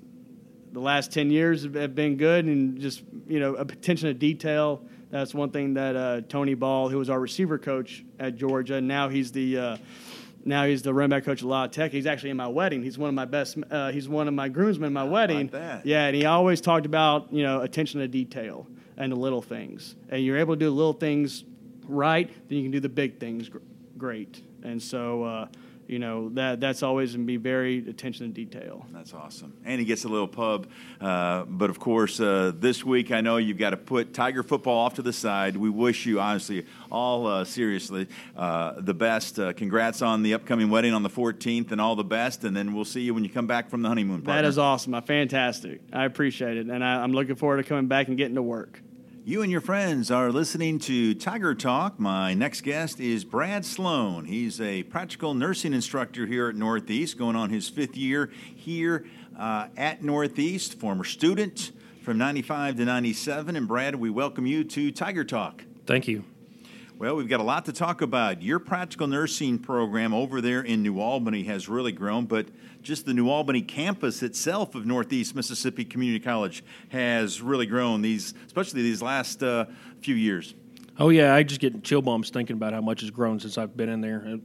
the 0.74 0.82
last 0.82 1.14
10 1.14 1.32
years 1.32 1.64
have 1.64 1.96
been 1.96 2.18
good 2.18 2.44
and 2.44 2.82
just, 2.82 3.02
you 3.30 3.40
know, 3.40 3.56
attention 3.56 4.10
to 4.10 4.14
detail. 4.14 4.86
That's 5.10 5.34
one 5.34 5.52
thing 5.52 5.76
that 5.76 5.96
uh, 5.96 6.22
Tony 6.28 6.54
Ball, 6.54 6.90
who 6.90 6.98
was 6.98 7.10
our 7.10 7.20
receiver 7.20 7.58
coach 7.58 8.04
at 8.20 8.36
Georgia, 8.36 8.82
now 8.82 9.10
he's 9.10 9.32
the 9.32 9.58
uh, 9.58 9.78
now 10.44 10.66
he's 10.66 10.82
the 10.82 10.94
running 10.94 11.10
back 11.10 11.26
coach 11.26 11.42
at 11.42 11.48
La 11.48 11.68
Tech. 11.68 11.92
He's 11.92 12.06
actually 12.06 12.30
in 12.30 12.38
my 12.38 12.48
wedding. 12.48 12.84
He's 12.84 12.98
one 12.98 13.10
of 13.10 13.16
my 13.16 13.26
best. 13.26 13.58
Uh, 13.70 13.92
he's 13.92 14.08
one 14.08 14.28
of 14.28 14.34
my 14.34 14.50
groomsmen 14.50 14.88
in 14.88 14.94
my 14.94 15.04
wedding. 15.04 15.50
Yeah, 15.84 16.06
and 16.06 16.16
he 16.16 16.26
always 16.26 16.62
talked 16.62 16.86
about 16.86 17.32
you 17.34 17.44
know 17.44 17.62
attention 17.62 18.00
to 18.02 18.08
detail 18.08 18.68
and 18.98 19.12
the 19.12 19.16
little 19.16 19.42
things. 19.42 19.96
And 20.10 20.24
you're 20.24 20.38
able 20.38 20.56
to 20.56 20.60
do 20.60 20.70
little 20.70 20.94
things 20.94 21.44
right, 21.88 22.30
then 22.50 22.58
you 22.58 22.64
can 22.64 22.72
do 22.72 22.80
the 22.80 22.90
big 22.90 23.20
things 23.20 23.50
great. 23.98 24.42
And 24.64 24.82
so 24.82 25.24
uh, 25.24 25.48
you 25.88 26.00
know 26.00 26.30
that 26.30 26.60
that's 26.60 26.84
always 26.84 27.12
going 27.12 27.24
to 27.24 27.28
be 27.28 27.38
very 27.38 27.80
attention 27.88 28.28
to 28.28 28.34
detail. 28.34 28.86
That's 28.92 29.14
awesome. 29.14 29.54
And 29.66 29.80
he 29.80 29.86
gets 29.86 30.06
a 30.06 30.08
little 30.08 30.28
pub, 30.28 30.68
uh, 31.02 31.46
but 31.46 31.70
of 31.70 31.80
course 31.80 32.20
uh, 32.20 32.52
this 32.56 32.84
week 32.84 33.12
I 33.12 33.22
know 33.22 33.38
you've 33.38 33.58
got 33.58 33.72
to 33.72 33.78
put 33.78 34.14
Tiger 34.14 34.44
football 34.44 34.80
off 34.80 34.96
to 34.96 35.02
the 35.02 35.14
side. 35.14 35.58
We 35.58 35.70
wish 35.70 36.06
you 36.06 36.20
honestly 36.20 36.66
all 36.92 37.28
uh, 37.28 37.44
seriously 37.44 38.08
uh, 38.36 38.74
the 38.78 38.94
best. 38.94 39.40
Uh, 39.40 39.54
congrats 39.54 40.02
on 40.02 40.24
the 40.24 40.34
upcoming 40.34 40.70
wedding 40.70 40.94
on 40.94 41.04
the 41.04 41.10
14th, 41.10 41.72
and 41.72 41.82
all 41.82 41.96
the 41.96 42.04
best. 42.04 42.44
And 42.44 42.56
then 42.56 42.74
we'll 42.74 42.86
see 42.86 43.02
you 43.02 43.14
when 43.14 43.24
you 43.24 43.30
come 43.30 43.48
back 43.48 43.70
from 43.70 43.82
the 43.82 43.90
honeymoon. 43.90 44.22
Partner. 44.22 44.42
That 44.42 44.48
is 44.48 44.58
awesome. 44.58 45.00
Fantastic. 45.02 45.82
I 45.92 46.06
appreciate 46.06 46.58
it, 46.58 46.68
and 46.68 46.84
I, 46.84 47.04
I'm 47.04 47.14
looking 47.14 47.36
forward 47.36 47.58
to 47.58 47.64
coming 47.64 47.88
back 47.88 48.08
and 48.08 48.18
getting 48.18 48.36
to 48.36 48.42
work. 48.42 48.82
You 49.28 49.42
and 49.42 49.52
your 49.52 49.60
friends 49.60 50.12
are 50.12 50.32
listening 50.32 50.78
to 50.82 51.16
Tiger 51.16 51.56
Talk. 51.56 52.00
My 52.00 52.36
next 52.36 52.62
guest 52.62 53.00
is 53.00 53.26
Brad 53.26 53.66
Sloan. 53.66 54.26
He's 54.26 54.62
a 54.62 54.84
practical 54.84 55.34
nursing 55.34 55.74
instructor 55.74 56.28
here 56.28 56.48
at 56.50 56.56
Northeast, 56.56 57.18
going 57.18 57.36
on 57.36 57.50
his 57.50 57.68
fifth 57.68 57.98
year 57.98 58.30
here 58.56 59.08
uh, 59.36 59.70
at 59.78 60.04
Northeast, 60.04 60.80
former 60.80 61.04
student 61.04 61.72
from 62.04 62.20
95 62.20 62.76
to 62.76 62.86
97. 62.86 63.56
And 63.56 63.68
Brad, 63.68 63.96
we 63.96 64.12
welcome 64.12 64.46
you 64.46 64.64
to 64.64 64.92
Tiger 64.92 65.24
Talk. 65.24 65.64
Thank 65.88 66.08
you. 66.08 66.24
Well, 66.98 67.18
we've 67.18 67.28
got 67.28 67.42
a 67.42 67.44
lot 67.44 67.66
to 67.66 67.74
talk 67.74 68.02
about. 68.02 68.42
Your 68.42 68.58
practical 68.58 69.06
nursing 69.06 69.60
program 69.60 70.14
over 70.14 70.40
there 70.40 70.62
in 70.62 70.82
New 70.82 71.02
Albany 71.02 71.44
has 71.44 71.68
really 71.68 71.92
grown, 71.92 72.26
but 72.26 72.48
just 72.82 73.06
the 73.06 73.14
New 73.14 73.30
Albany 73.30 73.62
campus 73.62 74.24
itself 74.24 74.76
of 74.76 74.86
Northeast 74.86 75.36
Mississippi 75.36 75.84
Community 75.84 76.24
College 76.24 76.64
has 76.88 77.42
really 77.42 77.66
grown 77.66 78.02
these, 78.02 78.34
especially 78.46 78.82
these 78.82 79.02
last 79.02 79.44
uh, 79.44 79.66
few 80.00 80.16
years. 80.16 80.56
Oh 80.98 81.10
yeah, 81.10 81.36
I 81.36 81.44
just 81.44 81.60
get 81.60 81.84
chill 81.84 82.02
bumps 82.02 82.30
thinking 82.30 82.56
about 82.56 82.72
how 82.72 82.80
much 82.80 83.02
has 83.02 83.12
grown 83.12 83.42
since 83.42 83.58
I've 83.58 83.76
been 83.76 83.90
in 83.90 84.00
there. 84.00 84.40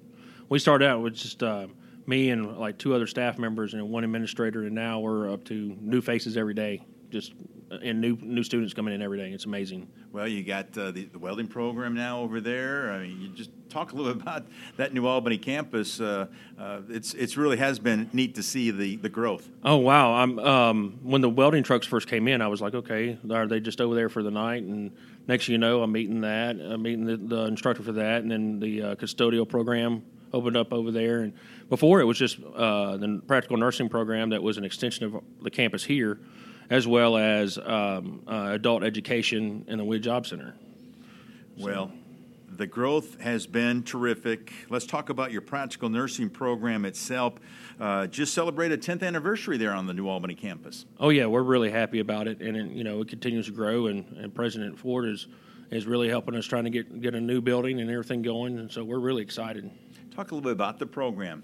We 0.49 0.59
started 0.59 0.89
out 0.89 1.03
with 1.03 1.15
just 1.15 1.45
uh, 1.45 1.69
me 2.07 2.31
and 2.31 2.59
like 2.59 2.79
two 2.79 2.97
other 2.97 3.07
staff 3.07 3.39
members 3.39 3.75
and 3.75 3.89
one 3.91 4.03
administrator, 4.03 4.65
and 4.65 4.75
now 4.75 4.99
we're 4.99 5.33
up 5.33 5.45
to 5.45 5.77
new 5.81 6.01
faces 6.01 6.37
every 6.37 6.55
day. 6.55 6.85
Just 7.11 7.33
and 7.71 8.01
new 8.01 8.17
new 8.21 8.43
students 8.43 8.75
coming 8.75 8.95
in 8.95 9.03
every 9.03 9.19
day. 9.19 9.31
It's 9.31 9.45
amazing. 9.45 9.89
Well, 10.13 10.27
you 10.27 10.43
got 10.43 10.77
uh, 10.77 10.91
the, 10.91 11.05
the, 11.05 11.19
welding 11.19 11.47
program 11.47 11.95
now 11.95 12.21
over 12.21 12.41
there. 12.41 12.91
I 12.91 12.99
mean, 13.01 13.21
you 13.21 13.29
just 13.29 13.51
talk 13.69 13.93
a 13.93 13.97
little 13.97 14.13
bit 14.13 14.23
about 14.25 14.47
that 14.77 14.93
New 14.93 15.07
Albany 15.07 15.39
campus. 15.39 16.01
Uh, 16.01 16.27
uh, 16.59 16.81
it's 16.89 17.15
it's 17.15 17.37
really 17.37 17.57
has 17.59 17.79
been 17.79 18.11
neat 18.13 18.35
to 18.35 18.43
see 18.43 18.71
the, 18.71 18.97
the 18.97 19.09
growth. 19.09 19.49
Oh 19.65 19.77
wow! 19.77 20.15
I'm 20.15 20.39
um, 20.41 20.99
when 21.03 21.21
the 21.21 21.31
welding 21.31 21.63
trucks 21.63 21.87
first 21.87 22.09
came 22.09 22.27
in, 22.27 22.43
I 22.43 22.49
was 22.49 22.61
like, 22.61 22.75
okay, 22.75 23.19
are 23.31 23.47
they 23.47 23.61
just 23.61 23.81
over 23.81 23.95
there 23.95 24.09
for 24.09 24.23
the 24.23 24.33
night? 24.33 24.65
And 24.65 24.91
next 25.29 25.49
you 25.49 25.59
know, 25.59 25.83
I'm 25.83 25.93
meeting 25.93 26.23
that, 26.23 26.57
I'm 26.57 26.83
meeting 26.83 27.05
the, 27.05 27.17
the 27.17 27.45
instructor 27.45 27.83
for 27.83 27.93
that, 27.93 28.23
and 28.23 28.31
then 28.31 28.59
the 28.59 28.83
uh, 28.83 28.95
custodial 28.97 29.49
program 29.49 30.03
opened 30.33 30.57
up 30.57 30.73
over 30.73 30.91
there. 30.91 31.21
And 31.21 31.33
before 31.69 32.01
it 32.01 32.05
was 32.05 32.19
just 32.19 32.39
uh, 32.57 32.97
the 32.97 33.23
practical 33.27 33.57
nursing 33.57 33.89
program 33.89 34.31
that 34.31 34.43
was 34.43 34.59
an 34.59 34.65
extension 34.65 35.05
of 35.05 35.23
the 35.43 35.51
campus 35.51 35.85
here 35.85 36.21
as 36.71 36.87
well 36.87 37.17
as 37.17 37.59
um, 37.59 38.23
uh, 38.27 38.51
adult 38.53 38.85
education 38.85 39.65
in 39.67 39.79
the 39.79 39.85
WIN 39.85 40.01
Job 40.01 40.27
Center. 40.27 40.55
Well, 41.59 41.93
the 42.49 42.67
growth 42.67 43.21
has 43.21 43.47
been 43.47 43.83
terrific. 43.83 44.53
Let's 44.71 44.87
talk 44.87 45.09
about 45.09 45.33
your 45.33 45.41
practical 45.41 45.89
nursing 45.89 46.31
program 46.31 46.85
itself. 46.85 47.35
Uh, 47.79 48.07
just 48.07 48.33
celebrated 48.33 48.83
10th 48.83 49.03
anniversary 49.03 49.57
there 49.57 49.73
on 49.73 49.87
the 49.87 49.95
New 49.95 50.09
Albany 50.09 50.35
campus. 50.35 50.87
Oh 50.99 51.09
yeah, 51.09 51.27
we're 51.27 51.43
really 51.43 51.71
happy 51.71 51.99
about 51.99 52.29
it, 52.29 52.41
and 52.41 52.57
it, 52.57 52.71
you 52.71 52.85
know 52.85 53.01
it 53.01 53.09
continues 53.09 53.47
to 53.47 53.53
grow. 53.53 53.87
And, 53.87 54.07
and 54.17 54.35
President 54.35 54.79
Ford 54.79 55.09
is 55.09 55.27
is 55.71 55.87
really 55.87 56.09
helping 56.09 56.35
us 56.35 56.47
trying 56.47 56.65
to 56.65 56.71
get 56.71 57.01
get 57.01 57.15
a 57.15 57.21
new 57.21 57.41
building 57.41 57.81
and 57.81 57.91
everything 57.91 58.23
going, 58.23 58.59
and 58.59 58.71
so 58.71 58.85
we're 58.85 58.99
really 59.01 59.23
excited. 59.23 59.71
Talk 60.15 60.31
a 60.31 60.35
little 60.35 60.43
bit 60.43 60.53
about 60.53 60.79
the 60.79 60.87
program. 60.87 61.43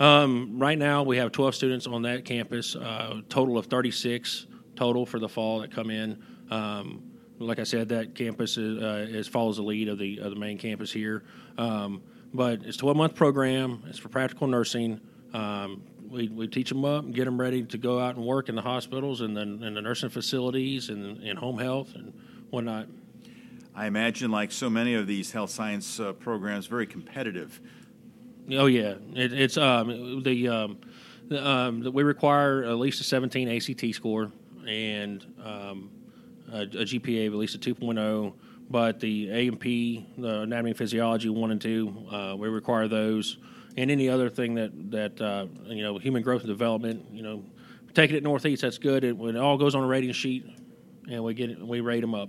Um, 0.00 0.58
right 0.58 0.78
now, 0.78 1.02
we 1.02 1.16
have 1.16 1.32
12 1.32 1.54
students 1.56 1.86
on 1.86 2.02
that 2.02 2.24
campus, 2.24 2.76
uh, 2.76 3.20
total 3.28 3.58
of 3.58 3.66
36 3.66 4.46
total 4.78 5.04
for 5.04 5.18
the 5.18 5.28
fall 5.28 5.60
that 5.60 5.72
come 5.72 5.90
in. 5.90 6.22
Um, 6.50 7.02
like 7.38 7.58
I 7.58 7.64
said, 7.64 7.88
that 7.90 8.14
campus 8.14 8.56
is, 8.56 8.82
uh, 8.82 9.06
is, 9.08 9.28
follows 9.28 9.56
the 9.56 9.62
lead 9.62 9.88
of 9.88 9.98
the 9.98 10.18
of 10.18 10.30
the 10.30 10.36
main 10.36 10.58
campus 10.58 10.92
here. 10.92 11.24
Um, 11.56 12.02
but 12.32 12.62
it's 12.64 12.76
a 12.76 12.80
12 12.80 12.96
month 12.96 13.14
program. 13.14 13.82
It's 13.88 13.98
for 13.98 14.08
practical 14.08 14.46
nursing. 14.46 15.00
Um, 15.32 15.82
we, 16.08 16.28
we 16.28 16.46
teach 16.46 16.68
them 16.68 16.84
up 16.84 17.04
and 17.04 17.14
get 17.14 17.26
them 17.26 17.38
ready 17.38 17.62
to 17.62 17.78
go 17.78 18.00
out 18.00 18.16
and 18.16 18.24
work 18.24 18.48
in 18.48 18.54
the 18.54 18.62
hospitals 18.62 19.20
and 19.20 19.36
then 19.36 19.62
in 19.62 19.74
the 19.74 19.82
nursing 19.82 20.08
facilities 20.08 20.88
and 20.88 21.22
in 21.22 21.36
home 21.36 21.58
health 21.58 21.94
and 21.94 22.12
whatnot. 22.50 22.86
I 23.74 23.86
imagine, 23.86 24.30
like 24.30 24.50
so 24.50 24.68
many 24.68 24.94
of 24.94 25.06
these 25.06 25.30
health 25.30 25.50
science 25.50 26.00
uh, 26.00 26.12
programs, 26.12 26.66
very 26.66 26.86
competitive. 26.86 27.60
Oh 28.52 28.66
yeah, 28.66 28.94
it, 29.14 29.32
it's 29.32 29.56
um, 29.56 30.22
the, 30.22 30.48
um, 30.48 30.78
the 31.28 31.46
um, 31.46 31.92
we 31.92 32.02
require 32.02 32.64
at 32.64 32.78
least 32.78 33.00
a 33.00 33.04
17 33.04 33.48
ACT 33.48 33.94
score 33.94 34.32
and 34.66 35.24
um, 35.44 35.90
a, 36.52 36.62
a, 36.62 36.66
GPA 36.66 37.26
of 37.26 37.34
at 37.34 37.38
least 37.38 37.54
a 37.54 37.58
2.0. 37.58 38.32
But 38.70 39.00
the 39.00 39.30
A&P, 39.30 40.06
the 40.18 40.40
anatomy 40.40 40.70
and 40.70 40.78
physiology 40.78 41.30
one 41.30 41.50
and 41.50 41.60
two, 41.60 42.06
uh, 42.12 42.36
we 42.36 42.48
require 42.48 42.86
those, 42.86 43.38
and 43.78 43.90
any 43.90 44.10
other 44.10 44.28
thing 44.28 44.56
that 44.56 44.90
that 44.90 45.20
uh, 45.20 45.46
you 45.64 45.82
know, 45.82 45.96
human 45.96 46.22
growth 46.22 46.42
and 46.42 46.48
development. 46.48 47.06
You 47.10 47.22
know, 47.22 47.44
taking 47.94 48.16
it 48.16 48.22
northeast, 48.22 48.60
that's 48.60 48.76
good. 48.76 49.04
It, 49.04 49.18
it 49.18 49.36
all 49.36 49.56
goes 49.56 49.74
on 49.74 49.84
a 49.84 49.86
rating 49.86 50.12
sheet, 50.12 50.44
and 51.10 51.24
we 51.24 51.32
get 51.32 51.50
it, 51.50 51.66
we 51.66 51.80
rate 51.80 52.02
them 52.02 52.14
up. 52.14 52.28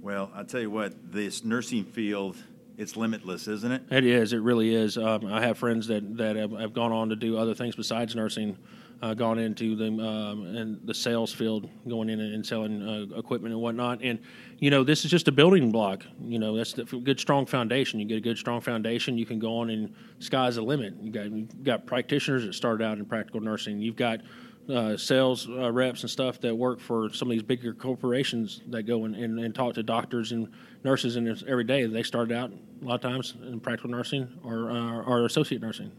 Well, 0.00 0.30
I'll 0.34 0.46
tell 0.46 0.62
you 0.62 0.70
what, 0.70 1.12
this 1.12 1.44
nursing 1.44 1.84
field 1.84 2.36
it's 2.78 2.96
limitless, 2.96 3.48
isn't 3.48 3.70
it? 3.70 3.82
It 3.90 4.04
is. 4.04 4.32
It 4.32 4.40
really 4.40 4.74
is. 4.74 4.96
Um, 4.96 5.26
I 5.26 5.40
have 5.42 5.58
friends 5.58 5.86
that 5.88 6.16
that 6.16 6.36
have, 6.36 6.52
have, 6.52 6.72
gone 6.72 6.92
on 6.92 7.10
to 7.10 7.16
do 7.16 7.36
other 7.36 7.54
things 7.54 7.76
besides 7.76 8.16
nursing 8.16 8.56
uh, 9.02 9.14
gone 9.14 9.38
into 9.38 9.74
the 9.74 9.86
um, 9.86 10.46
and 10.56 10.80
the 10.86 10.94
sales 10.94 11.32
field, 11.32 11.68
going 11.88 12.08
in 12.08 12.20
and 12.20 12.46
selling 12.46 12.82
uh, 12.82 13.18
equipment 13.18 13.52
and 13.52 13.60
whatnot. 13.60 14.00
And 14.02 14.20
you 14.58 14.70
know, 14.70 14.84
this 14.84 15.04
is 15.04 15.10
just 15.10 15.26
a 15.26 15.32
building 15.32 15.72
block. 15.72 16.04
You 16.24 16.38
know, 16.38 16.56
that's 16.56 16.72
the 16.72 16.84
good 16.84 17.18
strong 17.18 17.44
foundation. 17.44 17.98
You 17.98 18.06
get 18.06 18.18
a 18.18 18.20
good 18.20 18.38
strong 18.38 18.60
foundation, 18.60 19.18
you 19.18 19.26
can 19.26 19.40
go 19.40 19.58
on 19.58 19.70
and 19.70 19.92
sky's 20.20 20.54
the 20.54 20.62
limit. 20.62 20.94
You 21.00 21.10
got 21.10 21.30
you've 21.30 21.64
got 21.64 21.84
practitioners 21.84 22.44
that 22.44 22.54
started 22.54 22.84
out 22.84 22.98
in 22.98 23.04
practical 23.04 23.40
nursing. 23.40 23.80
You've 23.80 23.96
got 23.96 24.20
uh, 24.68 24.96
sales 24.96 25.48
uh, 25.48 25.72
reps 25.72 26.02
and 26.02 26.10
stuff 26.10 26.40
that 26.40 26.54
work 26.54 26.78
for 26.78 27.12
some 27.12 27.28
of 27.28 27.32
these 27.32 27.42
bigger 27.42 27.74
corporations 27.74 28.60
that 28.68 28.84
go 28.84 29.04
and, 29.04 29.16
and, 29.16 29.40
and 29.40 29.54
talk 29.54 29.74
to 29.74 29.82
doctors 29.82 30.30
and 30.30 30.48
nurses 30.84 31.16
and 31.16 31.28
every 31.48 31.64
day. 31.64 31.86
They 31.86 32.04
started 32.04 32.36
out 32.36 32.52
a 32.52 32.84
lot 32.84 32.94
of 32.94 33.00
times 33.00 33.34
in 33.42 33.58
practical 33.58 33.90
nursing 33.90 34.28
or, 34.44 34.70
uh, 34.70 35.02
or 35.02 35.24
associate 35.24 35.60
nursing. 35.60 35.90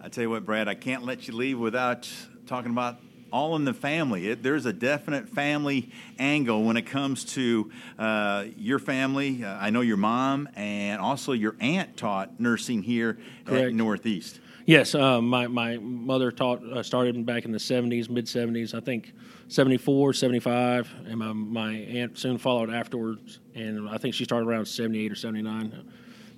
I 0.00 0.08
tell 0.08 0.22
you 0.22 0.30
what, 0.30 0.44
Brad, 0.44 0.68
I 0.68 0.74
can't 0.74 1.04
let 1.04 1.26
you 1.26 1.34
leave 1.34 1.58
without 1.58 2.08
talking 2.46 2.70
about 2.70 2.98
all 3.32 3.56
in 3.56 3.64
the 3.64 3.74
family. 3.74 4.28
It, 4.28 4.42
there's 4.42 4.66
a 4.66 4.72
definite 4.72 5.28
family 5.28 5.90
angle 6.18 6.62
when 6.64 6.76
it 6.76 6.82
comes 6.82 7.24
to 7.34 7.70
uh, 7.98 8.44
your 8.56 8.78
family. 8.78 9.42
Uh, 9.42 9.56
I 9.58 9.70
know 9.70 9.80
your 9.80 9.96
mom 9.96 10.48
and 10.54 11.00
also 11.00 11.32
your 11.32 11.56
aunt 11.60 11.96
taught 11.96 12.38
nursing 12.38 12.82
here 12.82 13.18
Correct. 13.44 13.68
at 13.68 13.74
Northeast. 13.74 14.40
Yes, 14.64 14.94
uh, 14.94 15.20
my, 15.20 15.46
my 15.46 15.78
mother 15.78 16.30
taught 16.30 16.62
uh, 16.64 16.82
started 16.82 17.24
back 17.24 17.44
in 17.44 17.52
the 17.52 17.58
70s, 17.58 18.10
mid 18.10 18.26
70s, 18.26 18.74
I 18.74 18.80
think 18.80 19.12
74, 19.48 20.12
75, 20.12 20.92
and 21.06 21.18
my, 21.18 21.32
my 21.32 21.72
aunt 21.72 22.18
soon 22.18 22.36
followed 22.36 22.70
afterwards, 22.70 23.38
and 23.54 23.88
I 23.88 23.96
think 23.96 24.14
she 24.14 24.24
started 24.24 24.48
around 24.48 24.66
78 24.66 25.12
or 25.12 25.14
79 25.14 25.84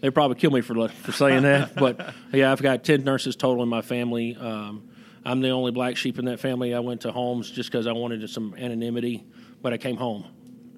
they 0.01 0.11
probably 0.11 0.37
kill 0.37 0.51
me 0.51 0.61
for 0.61 0.89
for 0.89 1.13
saying 1.13 1.43
that. 1.43 1.75
But 1.79 2.15
yeah, 2.33 2.53
I've 2.53 2.63
got 2.63 2.85
ten 2.85 3.05
nurses 3.05 3.37
total 3.37 3.63
in 3.63 3.69
my 3.69 3.83
family. 3.83 4.37
Um, 4.37 4.89
I'm 5.25 5.41
the 5.41 5.51
only 5.51 5.73
black 5.73 5.97
sheep 5.97 6.19
in 6.19 6.27
that 6.27 6.41
family. 6.41 6.75
I 6.75 6.81
went 6.81 7.03
to 7.03 7.13
Holmes 7.13 7.51
just 7.51 7.71
because 7.71 7.87
I 7.87 7.93
wanted 7.93 8.29
some 8.31 8.55
anonymity, 8.57 9.25
but 9.61 9.73
I 9.73 9.77
came 9.77 9.97
home, 9.97 10.25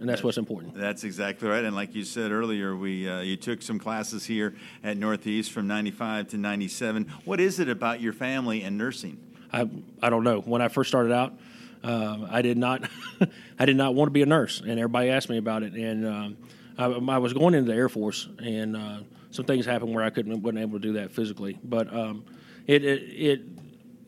and 0.00 0.08
that's, 0.08 0.24
what's 0.24 0.38
important. 0.38 0.74
That's 0.74 1.04
exactly 1.04 1.48
right. 1.48 1.62
And 1.62 1.76
like 1.76 1.94
you 1.94 2.04
said 2.04 2.32
earlier, 2.32 2.74
we 2.74 3.08
uh, 3.08 3.20
you 3.20 3.36
took 3.36 3.62
some 3.62 3.78
classes 3.78 4.24
here 4.24 4.54
at 4.82 4.96
Northeast 4.96 5.52
from 5.52 5.66
'95 5.66 6.28
to 6.28 6.38
'97. 6.38 7.06
What 7.24 7.40
is 7.40 7.60
it 7.60 7.68
about 7.68 8.00
your 8.00 8.12
family 8.12 8.62
and 8.62 8.78
nursing? 8.78 9.18
I 9.52 9.68
I 10.02 10.10
don't 10.10 10.24
know. 10.24 10.40
When 10.40 10.62
I 10.62 10.68
first 10.68 10.88
started 10.88 11.12
out. 11.12 11.34
Uh, 11.82 12.26
I 12.30 12.42
did 12.42 12.58
not, 12.58 12.86
I 13.58 13.64
did 13.64 13.74
not 13.74 13.94
want 13.94 14.08
to 14.08 14.12
be 14.12 14.20
a 14.20 14.26
nurse, 14.26 14.60
and 14.60 14.72
everybody 14.72 15.08
asked 15.08 15.30
me 15.30 15.38
about 15.38 15.62
it. 15.62 15.72
And 15.72 16.06
um, 16.06 16.36
I, 16.80 16.86
I, 16.86 17.18
was 17.18 17.32
going 17.32 17.54
into 17.54 17.70
the 17.70 17.76
Air 17.76 17.88
Force, 17.88 18.28
and 18.38 18.76
uh, 18.76 18.98
some 19.30 19.44
things 19.44 19.66
happened 19.66 19.94
where 19.94 20.04
I 20.04 20.10
couldn't 20.10 20.42
wasn't 20.42 20.60
able 20.60 20.80
to 20.80 20.86
do 20.86 20.92
that 20.94 21.12
physically. 21.12 21.58
But 21.62 21.92
um, 21.94 22.24
it, 22.66 22.84
it, 22.84 23.02
it 23.02 23.42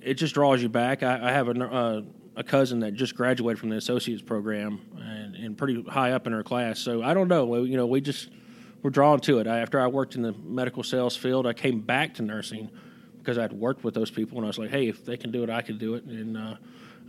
it 0.01 0.15
just 0.15 0.35
draws 0.35 0.63
you 0.63 0.69
back. 0.69 1.03
I, 1.03 1.29
I 1.29 1.33
have 1.33 1.49
a 1.49 1.61
uh, 1.65 2.03
a 2.37 2.43
cousin 2.43 2.81
that 2.81 2.95
just 2.95 3.15
graduated 3.15 3.59
from 3.59 3.69
the 3.69 3.77
associate's 3.77 4.23
program 4.23 4.81
and, 4.99 5.37
and 5.37 5.59
pretty 5.59 5.83
high 5.83 6.13
up 6.13 6.27
in 6.27 6.33
her 6.33 6.43
class. 6.43 6.79
So 6.79 7.03
I 7.03 7.15
don't 7.15 7.29
know. 7.29 7.63
You 7.63 7.77
know, 7.77 7.87
we 7.87 8.01
just 8.01 8.31
we're 8.83 8.91
drawn 8.91 9.21
to 9.21 9.39
it. 9.39 9.47
I, 9.47 9.59
after 9.59 9.81
I 9.81 9.87
worked 9.87 10.15
in 10.15 10.23
the 10.23 10.33
medical 10.33 10.83
sales 10.83 11.17
field, 11.17 11.47
I 11.47 11.53
came 11.53 11.81
back 11.81 12.15
to 12.15 12.23
nursing 12.23 12.71
because 13.19 13.39
I'd 13.39 13.53
worked 13.53 13.85
with 13.85 13.95
those 13.95 14.11
people, 14.11 14.39
and 14.39 14.47
I 14.47 14.49
was 14.49 14.59
like, 14.59 14.71
hey, 14.71 14.89
if 14.89 15.05
they 15.05 15.17
can 15.17 15.31
do 15.31 15.45
it, 15.45 15.51
I 15.51 15.63
can 15.63 15.79
do 15.79 15.95
it, 15.95 16.05
and 16.05 16.37
uh, 16.37 16.57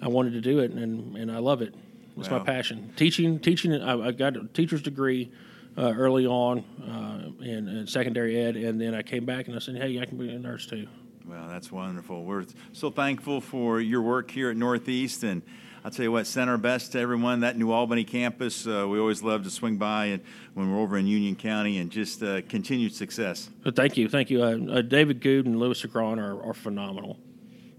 I 0.02 0.08
wanted 0.08 0.34
to 0.34 0.42
do 0.42 0.60
it, 0.60 0.72
and 0.72 1.16
and 1.18 1.32
I 1.32 1.40
love 1.40 1.62
it. 1.62 1.74
It's 2.18 2.30
wow. 2.30 2.40
my 2.40 2.44
passion. 2.44 2.94
Teaching, 2.96 3.40
teaching. 3.40 3.74
I, 3.74 4.08
I 4.08 4.12
got 4.12 4.38
a 4.38 4.48
teacher's 4.54 4.82
degree 4.82 5.32
uh, 5.78 5.94
early 5.98 6.26
on 6.28 6.60
uh, 6.84 7.44
in, 7.44 7.68
in, 7.68 7.88
secondary 7.88 8.40
ed, 8.40 8.56
and 8.56 8.80
then 8.80 8.94
I 8.94 9.02
came 9.02 9.26
back 9.26 9.48
and 9.48 9.56
I 9.56 9.60
said, 9.60 9.76
hey, 9.76 10.00
I 10.00 10.06
can 10.06 10.18
be 10.18 10.30
a 10.30 10.38
nurse 10.38 10.66
too. 10.66 10.88
Well, 11.26 11.48
that's 11.50 11.72
wonderful. 11.72 12.24
We're 12.24 12.46
so 12.74 12.92
thankful 12.92 13.42
for 13.42 13.80
your 13.80 14.02
work 14.02 14.30
here 14.30 14.52
at 14.52 14.58
Northeast, 14.58 15.24
and 15.24 15.42
I'll 15.84 15.92
tell 15.92 16.04
you 16.04 16.12
what, 16.12 16.28
send 16.28 16.50
our 16.50 16.58
best 16.58 16.92
to 16.92 17.00
everyone. 17.00 17.40
That 17.40 17.58
New 17.58 17.72
Albany 17.72 18.04
campus, 18.04 18.68
uh, 18.68 18.86
we 18.88 19.00
always 19.00 19.24
love 19.24 19.44
to 19.44 19.50
swing 19.50 19.78
by 19.78 20.06
and 20.06 20.24
when 20.54 20.72
we're 20.72 20.80
over 20.80 20.98
in 20.98 21.08
Union 21.08 21.36
County, 21.36 21.80
and 21.80 21.90
just 21.90 22.22
uh, 22.22 22.42
continued 22.44 22.94
success. 22.94 23.50
Well, 23.66 23.74
thank 23.76 23.98
you, 23.98 24.10
thank 24.10 24.30
you. 24.30 24.44
Uh, 24.44 24.58
uh 24.70 24.82
David 24.82 25.22
Good 25.22 25.46
and 25.46 25.58
Lewis 25.58 25.84
Agron 25.84 26.20
are, 26.20 26.42
are 26.44 26.54
phenomenal. 26.54 27.18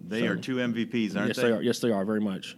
They 0.06 0.20
so, 0.20 0.26
are 0.28 0.36
two 0.36 0.56
MVPs, 0.56 1.16
aren't 1.16 1.28
yes, 1.28 1.36
they? 1.36 1.42
they 1.42 1.52
are. 1.52 1.62
Yes, 1.62 1.78
they 1.78 1.90
are 1.90 2.04
very 2.04 2.20
much. 2.20 2.56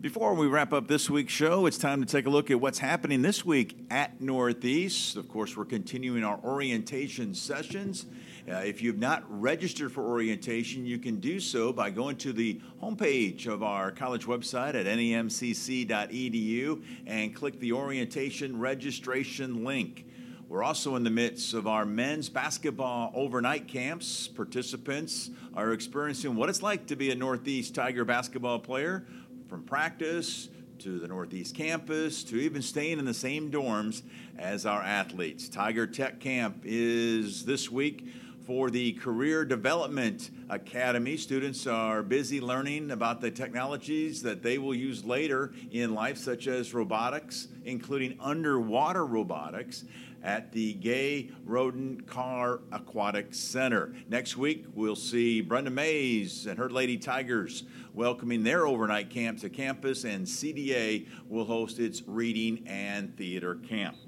Before 0.00 0.32
we 0.32 0.46
wrap 0.46 0.72
up 0.72 0.86
this 0.86 1.10
week's 1.10 1.32
show, 1.32 1.66
it's 1.66 1.76
time 1.76 2.00
to 2.00 2.06
take 2.06 2.26
a 2.26 2.30
look 2.30 2.52
at 2.52 2.60
what's 2.60 2.78
happening 2.78 3.20
this 3.20 3.44
week 3.44 3.76
at 3.90 4.20
Northeast. 4.20 5.16
Of 5.16 5.28
course, 5.28 5.56
we're 5.56 5.64
continuing 5.64 6.22
our 6.22 6.38
orientation 6.44 7.34
sessions. 7.34 8.06
Uh, 8.48 8.58
if 8.58 8.80
you've 8.80 9.00
not 9.00 9.24
registered 9.28 9.90
for 9.90 10.04
orientation, 10.04 10.86
you 10.86 10.98
can 10.98 11.16
do 11.16 11.40
so 11.40 11.72
by 11.72 11.90
going 11.90 12.14
to 12.18 12.32
the 12.32 12.60
homepage 12.80 13.48
of 13.48 13.64
our 13.64 13.90
college 13.90 14.24
website 14.24 14.76
at 14.76 14.86
nemcc.edu 14.86 16.82
and 17.08 17.34
click 17.34 17.58
the 17.58 17.72
orientation 17.72 18.56
registration 18.56 19.64
link. 19.64 20.04
We're 20.48 20.62
also 20.62 20.94
in 20.94 21.02
the 21.02 21.10
midst 21.10 21.52
of 21.52 21.66
our 21.66 21.84
men's 21.84 22.28
basketball 22.28 23.10
overnight 23.14 23.66
camps. 23.66 24.28
Participants 24.28 25.28
are 25.54 25.72
experiencing 25.72 26.36
what 26.36 26.48
it's 26.48 26.62
like 26.62 26.86
to 26.86 26.96
be 26.96 27.10
a 27.10 27.14
Northeast 27.14 27.74
Tiger 27.74 28.04
basketball 28.04 28.58
player 28.60 29.04
from 29.48 29.62
practice 29.62 30.48
to 30.78 30.98
the 30.98 31.08
Northeast 31.08 31.54
campus 31.54 32.22
to 32.24 32.36
even 32.36 32.60
staying 32.62 32.98
in 32.98 33.04
the 33.04 33.14
same 33.14 33.50
dorms 33.50 34.02
as 34.38 34.66
our 34.66 34.82
athletes. 34.82 35.48
Tiger 35.48 35.86
Tech 35.86 36.20
Camp 36.20 36.60
is 36.64 37.44
this 37.46 37.70
week 37.70 38.06
for 38.48 38.70
the 38.70 38.94
Career 38.94 39.44
Development 39.44 40.30
Academy. 40.48 41.18
Students 41.18 41.66
are 41.66 42.02
busy 42.02 42.40
learning 42.40 42.90
about 42.90 43.20
the 43.20 43.30
technologies 43.30 44.22
that 44.22 44.42
they 44.42 44.56
will 44.56 44.74
use 44.74 45.04
later 45.04 45.52
in 45.70 45.94
life, 45.94 46.16
such 46.16 46.46
as 46.46 46.72
robotics, 46.72 47.48
including 47.66 48.16
underwater 48.18 49.04
robotics 49.04 49.84
at 50.22 50.50
the 50.52 50.72
Gay 50.72 51.30
Rodent 51.44 52.06
Car 52.06 52.60
Aquatic 52.72 53.34
Center. 53.34 53.94
Next 54.08 54.38
week, 54.38 54.64
we'll 54.72 54.96
see 54.96 55.42
Brenda 55.42 55.70
Mays 55.70 56.46
and 56.46 56.58
her 56.58 56.70
Lady 56.70 56.96
Tigers 56.96 57.64
welcoming 57.92 58.44
their 58.44 58.66
overnight 58.66 59.10
camp 59.10 59.40
to 59.40 59.50
campus, 59.50 60.04
and 60.04 60.26
CDA 60.26 61.06
will 61.28 61.44
host 61.44 61.78
its 61.78 62.02
reading 62.06 62.64
and 62.66 63.14
theater 63.14 63.56
camp. 63.56 63.98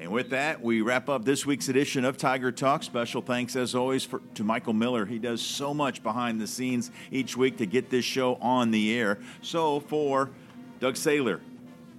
And 0.00 0.12
with 0.12 0.30
that, 0.30 0.62
we 0.62 0.80
wrap 0.80 1.08
up 1.08 1.24
this 1.24 1.44
week's 1.44 1.68
edition 1.68 2.04
of 2.04 2.16
Tiger 2.16 2.52
Talk. 2.52 2.84
Special 2.84 3.20
thanks, 3.20 3.56
as 3.56 3.74
always, 3.74 4.04
for, 4.04 4.22
to 4.34 4.44
Michael 4.44 4.72
Miller. 4.72 5.04
He 5.04 5.18
does 5.18 5.42
so 5.42 5.74
much 5.74 6.04
behind 6.04 6.40
the 6.40 6.46
scenes 6.46 6.92
each 7.10 7.36
week 7.36 7.56
to 7.56 7.66
get 7.66 7.90
this 7.90 8.04
show 8.04 8.36
on 8.36 8.70
the 8.70 8.96
air. 8.96 9.18
So, 9.42 9.80
for 9.80 10.30
Doug 10.78 10.94
Saylor, 10.94 11.40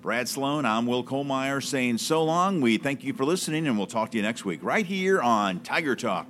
Brad 0.01 0.29
Sloan, 0.29 0.65
I'm 0.65 0.85
Will 0.85 1.03
Kollmeyer 1.03 1.61
saying 1.61 1.97
so 1.97 2.23
long. 2.23 2.61
We 2.61 2.77
thank 2.77 3.03
you 3.03 3.11
for 3.11 3.25
listening, 3.25 3.67
and 3.67 3.77
we'll 3.77 3.85
talk 3.85 4.11
to 4.11 4.17
you 4.17 4.23
next 4.23 4.45
week 4.45 4.61
right 4.63 4.85
here 4.85 5.21
on 5.21 5.59
Tiger 5.59 5.97
Talk. 5.97 6.25